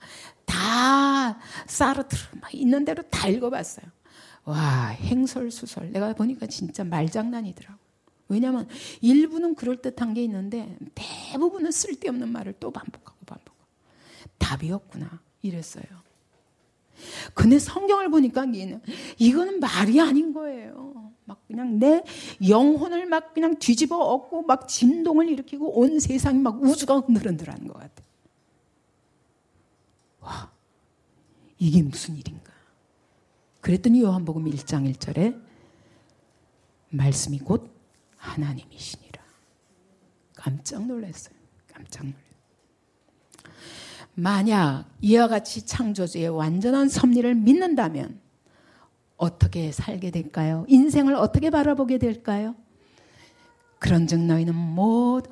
다 0.49 1.39
사르트르 1.67 2.39
막 2.41 2.53
있는 2.53 2.83
대로 2.83 3.03
다 3.03 3.27
읽어봤어요. 3.27 3.85
와 4.45 4.87
행설수설 4.87 5.91
내가 5.91 6.13
보니까 6.13 6.47
진짜 6.47 6.83
말장난이더라고. 6.83 7.78
왜냐하면 8.29 8.67
일부는 9.01 9.55
그럴듯한 9.55 10.13
게 10.13 10.23
있는데 10.23 10.77
대부분은 10.95 11.71
쓸데없는 11.71 12.29
말을 12.29 12.53
또 12.59 12.71
반복하고 12.71 13.17
반복하고 13.25 13.59
답이 14.37 14.71
없구나 14.71 15.19
이랬어요. 15.41 15.83
근데 17.33 17.59
성경을 17.59 18.09
보니까 18.09 18.45
이거는 19.17 19.59
말이 19.59 19.99
아닌 19.99 20.33
거예요. 20.33 21.11
막 21.25 21.45
그냥 21.47 21.79
내 21.79 22.03
영혼을 22.47 23.05
막 23.05 23.33
그냥 23.33 23.57
뒤집어 23.57 23.97
엎고 23.97 24.43
막 24.43 24.67
진동을 24.67 25.29
일으키고 25.29 25.79
온 25.79 25.99
세상이 25.99 26.39
막 26.39 26.61
우주가 26.61 26.99
흔들흔들하는 26.99 27.67
것 27.67 27.73
같아. 27.73 28.03
와, 30.21 30.51
이게 31.57 31.81
무슨 31.81 32.17
일인가? 32.17 32.51
그랬더니 33.61 34.01
요한복음 34.01 34.45
1장 34.45 34.91
1절에 34.93 35.39
말씀이 36.89 37.39
곧 37.39 37.78
하나님이시니라. 38.19 39.21
깜짝 40.35 40.85
놀랐어요. 40.85 41.35
깜짝 41.73 42.03
놀랐어요. 42.03 42.29
만약 44.13 44.85
이와 45.01 45.27
같이 45.27 45.65
창조주의 45.65 46.27
완전한 46.27 46.89
섭리를 46.89 47.33
믿는다면 47.35 48.19
어떻게 49.17 49.71
살게 49.71 50.11
될까요? 50.11 50.65
인생을 50.67 51.15
어떻게 51.15 51.49
바라보게 51.49 51.97
될까요? 51.97 52.55
그런즉 53.79 54.19
너희는 54.19 54.53
모두 54.55 55.29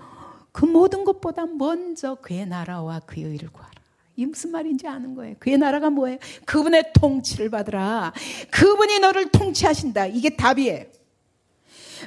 그 0.52 0.66
모든 0.66 1.04
것보다 1.04 1.46
먼저 1.46 2.16
그의 2.16 2.46
나라와 2.48 3.00
그의 3.02 3.26
의를 3.26 3.50
구하라. 3.50 3.78
이 4.16 4.26
무슨 4.26 4.52
말인지 4.52 4.88
아는 4.88 5.14
거예요. 5.14 5.36
그의 5.38 5.58
나라가 5.58 5.90
뭐예요? 5.90 6.18
그분의 6.46 6.92
통치를 6.94 7.50
받으라. 7.50 8.14
그분이 8.50 9.00
너를 9.00 9.30
통치하신다. 9.30 10.08
이게 10.08 10.36
답이에요. 10.36 10.86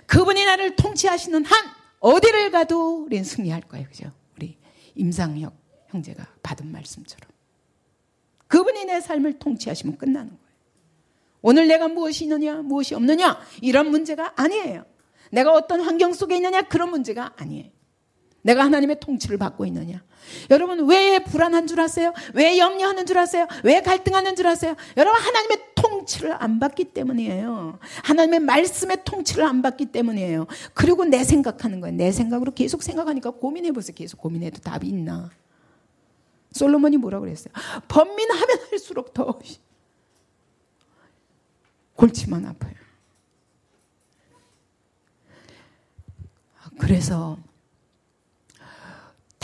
그분이 0.06 0.44
나를 0.44 0.76
통치하시는 0.76 1.44
한 1.44 1.66
어디를 2.00 2.50
가도 2.50 3.04
우리는 3.04 3.24
승리할 3.24 3.62
거예요. 3.62 3.86
그죠? 3.88 4.12
우리 4.36 4.56
임상혁 4.94 5.54
형제가 5.88 6.26
받은 6.42 6.70
말씀처럼. 6.70 7.30
그분이 8.48 8.84
내 8.86 9.00
삶을 9.00 9.38
통치하시면 9.38 9.98
끝나는 9.98 10.30
거예요. 10.30 10.50
오늘 11.42 11.68
내가 11.68 11.88
무엇이 11.88 12.24
있느냐, 12.24 12.56
무엇이 12.56 12.94
없느냐, 12.94 13.40
이런 13.62 13.90
문제가 13.90 14.32
아니에요. 14.36 14.84
내가 15.30 15.52
어떤 15.52 15.80
환경 15.80 16.12
속에 16.12 16.36
있느냐, 16.36 16.62
그런 16.62 16.90
문제가 16.90 17.32
아니에요. 17.36 17.70
내가 18.42 18.64
하나님의 18.64 19.00
통치를 19.00 19.38
받고 19.38 19.66
있느냐. 19.66 20.02
여러분, 20.50 20.88
왜 20.88 21.18
불안한 21.22 21.66
줄 21.66 21.80
아세요? 21.80 22.12
왜 22.34 22.58
염려하는 22.58 23.06
줄 23.06 23.18
아세요? 23.18 23.46
왜 23.64 23.80
갈등하는 23.82 24.36
줄 24.36 24.46
아세요? 24.46 24.74
여러분, 24.96 25.20
하나님의 25.20 25.58
통치를 25.74 26.42
안 26.42 26.60
받기 26.60 26.92
때문이에요. 26.92 27.78
하나님의 28.04 28.40
말씀의 28.40 28.98
통치를 29.04 29.44
안 29.44 29.62
받기 29.62 29.86
때문이에요. 29.86 30.46
그리고 30.74 31.04
내 31.04 31.24
생각하는 31.24 31.80
거예요. 31.80 31.96
내 31.96 32.12
생각으로 32.12 32.52
계속 32.52 32.82
생각하니까 32.82 33.30
고민해 33.30 33.72
보세요. 33.72 33.94
계속 33.94 34.20
고민해도 34.20 34.60
답이 34.60 34.86
있나. 34.88 35.30
솔로몬이 36.52 36.96
뭐라고 36.96 37.24
그랬어요? 37.24 37.52
번민하면 37.88 38.58
할수록 38.70 39.14
더 39.14 39.38
골치만 41.94 42.46
아파요. 42.46 42.74
그래서 46.78 47.38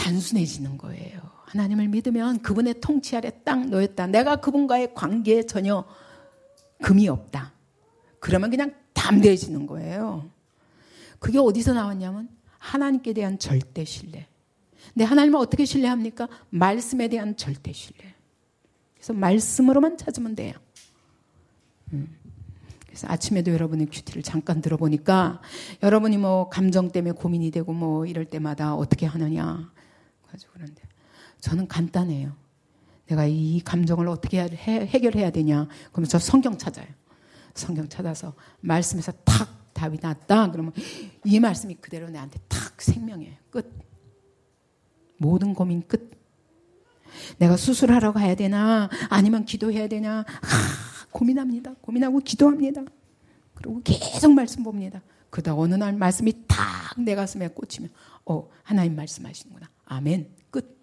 단순해지는 0.06 0.78
거예요. 0.78 1.20
하나님을 1.46 1.88
믿으면 1.88 2.40
그분의 2.40 2.80
통치 2.80 3.16
아래 3.16 3.32
딱 3.44 3.66
놓였다. 3.68 4.06
내가 4.06 4.36
그분과의 4.36 4.94
관계에 4.94 5.42
전혀 5.42 5.84
금이 6.82 7.08
없다. 7.08 7.52
그러면 8.20 8.50
그냥 8.50 8.72
담대해지는 8.92 9.66
거예요. 9.66 10.30
그게 11.18 11.38
어디서 11.38 11.72
나왔냐면 11.74 12.28
하나님께 12.58 13.14
대한 13.14 13.38
절대 13.40 13.84
신뢰. 13.84 14.28
근데 14.94 15.04
하나님을 15.04 15.40
어떻게 15.40 15.64
신뢰합니까? 15.64 16.28
말씀에 16.50 17.08
대한 17.08 17.36
절대 17.36 17.72
신뢰. 17.72 18.14
그래서 18.94 19.12
말씀으로만 19.12 19.96
찾으면 19.98 20.36
돼요. 20.36 20.54
음. 21.92 22.16
그래서 22.86 23.08
아침에도 23.10 23.52
여러분의 23.52 23.86
큐티를 23.86 24.22
잠깐 24.22 24.60
들어보니까 24.60 25.40
여러분이 25.82 26.16
뭐 26.16 26.48
감정 26.48 26.92
때문에 26.92 27.12
고민이 27.12 27.50
되고 27.50 27.72
뭐 27.72 28.06
이럴 28.06 28.24
때마다 28.24 28.74
어떻게 28.74 29.04
하느냐 29.06 29.74
가지고 30.36 30.52
그런데 30.54 30.82
저는 31.40 31.66
간단해요. 31.66 32.32
내가 33.06 33.26
이 33.26 33.60
감정을 33.64 34.08
어떻게 34.08 34.40
해, 34.40 34.48
해결해야 34.86 35.30
되냐 35.30 35.68
그러면서 35.92 36.18
성경 36.18 36.58
찾아요. 36.58 36.86
성경 37.54 37.88
찾아서 37.88 38.34
말씀에서 38.60 39.12
탁 39.24 39.72
답이 39.72 39.98
났다 40.00 40.50
그러면 40.50 40.72
이 41.24 41.40
말씀이 41.40 41.74
그대로 41.76 42.10
내한테 42.10 42.38
탁 42.48 42.80
생명해 42.80 43.38
끝. 43.50 43.72
모든 45.18 45.54
고민 45.54 45.86
끝. 45.86 46.10
내가 47.38 47.56
수술하러 47.56 48.12
가야 48.12 48.34
되나 48.34 48.90
아니면 49.08 49.46
기도해야 49.46 49.88
되냐 49.88 50.18
하, 50.18 51.08
고민합니다. 51.10 51.74
고민하고 51.80 52.18
기도합니다. 52.18 52.82
그리고 53.54 53.80
계속 53.82 54.32
말씀 54.32 54.62
봅니다. 54.62 55.00
그러다 55.30 55.54
어느 55.54 55.74
날 55.74 55.94
말씀이 55.94 56.46
탁 56.46 56.66
내 56.96 57.14
가슴에 57.14 57.48
꽂히면 57.48 57.90
어 58.26 58.48
하나님 58.62 58.96
말씀하시는구나. 58.96 59.68
아멘. 59.86 60.34
끝. 60.50 60.78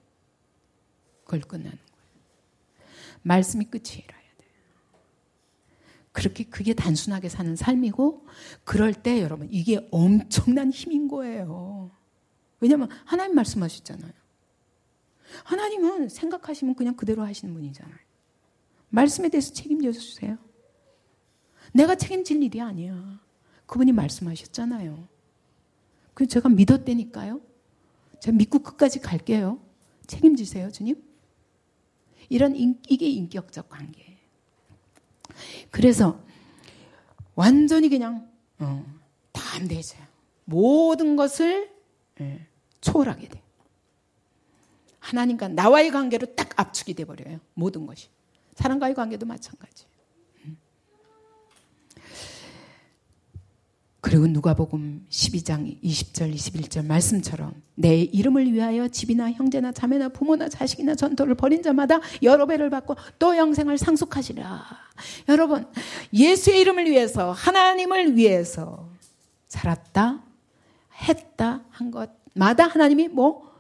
그걸 1.23 1.41
끝나는 1.41 1.71
거예요. 1.71 2.87
말씀이 3.21 3.65
끝이에요. 3.65 4.23
그렇게 6.13 6.43
그게 6.43 6.73
단순하게 6.73 7.27
사는 7.27 7.55
삶이고 7.55 8.27
그럴 8.63 8.93
때 8.93 9.21
여러분 9.21 9.49
이게 9.51 9.85
엄청난 9.91 10.71
힘인 10.71 11.07
거예요. 11.07 11.91
왜냐하면 12.59 12.87
하나님 13.03 13.35
말씀하셨잖아요. 13.35 14.13
하나님은 15.43 16.09
생각하시면 16.09 16.75
그냥 16.75 16.95
그대로 16.95 17.23
하시는 17.25 17.51
분이잖아요. 17.53 17.97
말씀에 18.89 19.29
대해서 19.29 19.51
책임져 19.53 19.91
주세요. 19.91 20.37
내가 21.73 21.95
책임질 21.95 22.43
일이 22.43 22.61
아니야. 22.61 23.19
그분이 23.65 23.91
말씀하셨잖아요. 23.91 25.07
그 26.13 26.27
제가 26.27 26.47
믿었다니까요. 26.47 27.41
제가 28.23 28.37
믿고 28.37 28.59
끝까지 28.59 29.01
갈게요. 29.01 29.59
책임지세요, 30.07 30.71
주님. 30.71 31.03
이런 32.29 32.55
인, 32.55 32.81
이게 32.87 33.05
인격적 33.05 33.67
관계예요. 33.67 34.17
그래서 35.71 36.23
완전히 37.35 37.89
그냥 37.89 38.31
어, 38.59 38.85
담대해져요. 39.33 40.01
모든 40.45 41.17
것을 41.17 41.69
예, 42.21 42.47
초월하게 42.79 43.27
돼. 43.27 43.41
하나님과 44.99 45.49
나와의 45.49 45.91
관계로 45.91 46.33
딱 46.33 46.57
압축이 46.57 46.93
돼 46.93 47.03
버려요. 47.03 47.41
모든 47.53 47.85
것이. 47.85 48.07
사람과의 48.55 48.93
관계도 48.95 49.25
마찬가지. 49.25 49.85
음. 50.45 50.57
그리고 54.03 54.27
누가복음 54.27 55.05
12장 55.09 55.81
20절 55.81 56.35
21절 56.35 56.85
말씀처럼 56.85 57.53
내 57.75 58.01
이름을 58.01 58.51
위하여 58.51 58.89
집이나 58.89 59.31
형제나 59.31 59.71
자매나 59.71 60.09
부모나 60.09 60.49
자식이나 60.49 60.93
전토를 60.95 61.35
벌인 61.35 61.63
자마다 61.63 62.01
여러 62.21 62.45
배를 62.45 62.69
받고 62.69 62.97
또 63.17 63.37
영생을 63.37 63.77
상속하시라. 63.77 64.61
여러분 65.29 65.65
예수의 66.13 66.59
이름을 66.59 66.87
위해서 66.87 67.31
하나님을 67.31 68.17
위해서 68.17 68.89
살았다 69.47 70.21
했다 71.07 71.61
한 71.69 71.89
것마다 71.89 72.67
하나님이 72.67 73.07
뭐 73.07 73.53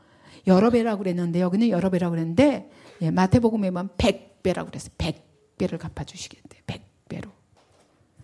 여러 0.45 0.69
배라고 0.71 1.03
그랬는데 1.03 1.39
여기는 1.39 1.69
여러 1.69 1.89
배라고 1.89 2.11
그랬는데 2.11 2.69
예, 3.01 3.11
마태복음에 3.11 3.71
보면 3.71 3.91
100배라고 3.97 4.65
그랬어요. 4.65 4.91
100배를 4.97 5.77
갚아 5.77 6.03
주시겠대. 6.03 6.63
100배로. 6.67 7.29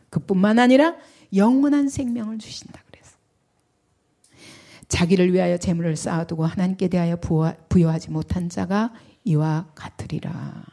그뿐만 0.09 0.59
아니라 0.59 0.97
영원한 1.33 1.89
생명을 1.89 2.39
주신다 2.39 2.81
그래서. 2.89 3.17
자기를 4.87 5.33
위하여 5.33 5.57
재물을 5.57 5.95
쌓아두고 5.95 6.45
하나님께 6.45 6.87
대하여 6.87 7.17
부여하지 7.69 8.11
못한 8.11 8.49
자가 8.49 8.93
이와 9.23 9.67
같으리라. 9.75 10.65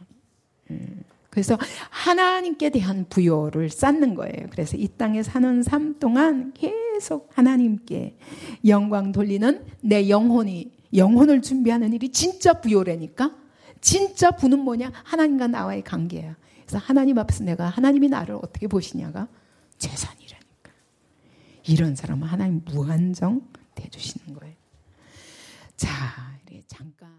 음. 0.71 1.05
그래서 1.31 1.59
하나님께 1.91 2.71
대한 2.71 3.05
부여를 3.11 3.69
쌓는 3.69 4.15
거예요. 4.15 4.47
그래서 4.51 4.79
이 4.79 4.89
땅에 4.89 5.23
사는 5.23 5.63
삶 5.63 5.99
동안 5.99 6.55
계속 6.55 7.29
하나님께 7.35 8.17
영광 8.67 9.13
돌리는 9.13 9.63
내 9.83 10.09
영혼이 10.09 10.73
영혼을 10.95 11.43
준비하는 11.43 11.93
일이 11.93 12.09
진짜 12.11 12.55
부여라니까 12.55 13.37
진짜 13.83 14.31
부는 14.31 14.61
뭐냐? 14.61 14.91
하나님과 15.05 15.49
나와의 15.49 15.83
관계야. 15.83 16.37
그래서 16.65 16.79
하나님 16.79 17.19
앞에서 17.19 17.45
내가 17.45 17.69
하나님이 17.69 18.09
나를 18.09 18.37
어떻게 18.37 18.67
보시냐가 18.67 19.29
재산이라니까. 19.77 20.26
이런 21.69 21.95
사람은 21.97 22.27
하나님 22.27 22.63
무한정 22.65 23.49
대주시는 23.75 24.39
거예요. 24.39 24.55
자, 25.77 26.39
잠깐. 26.67 27.16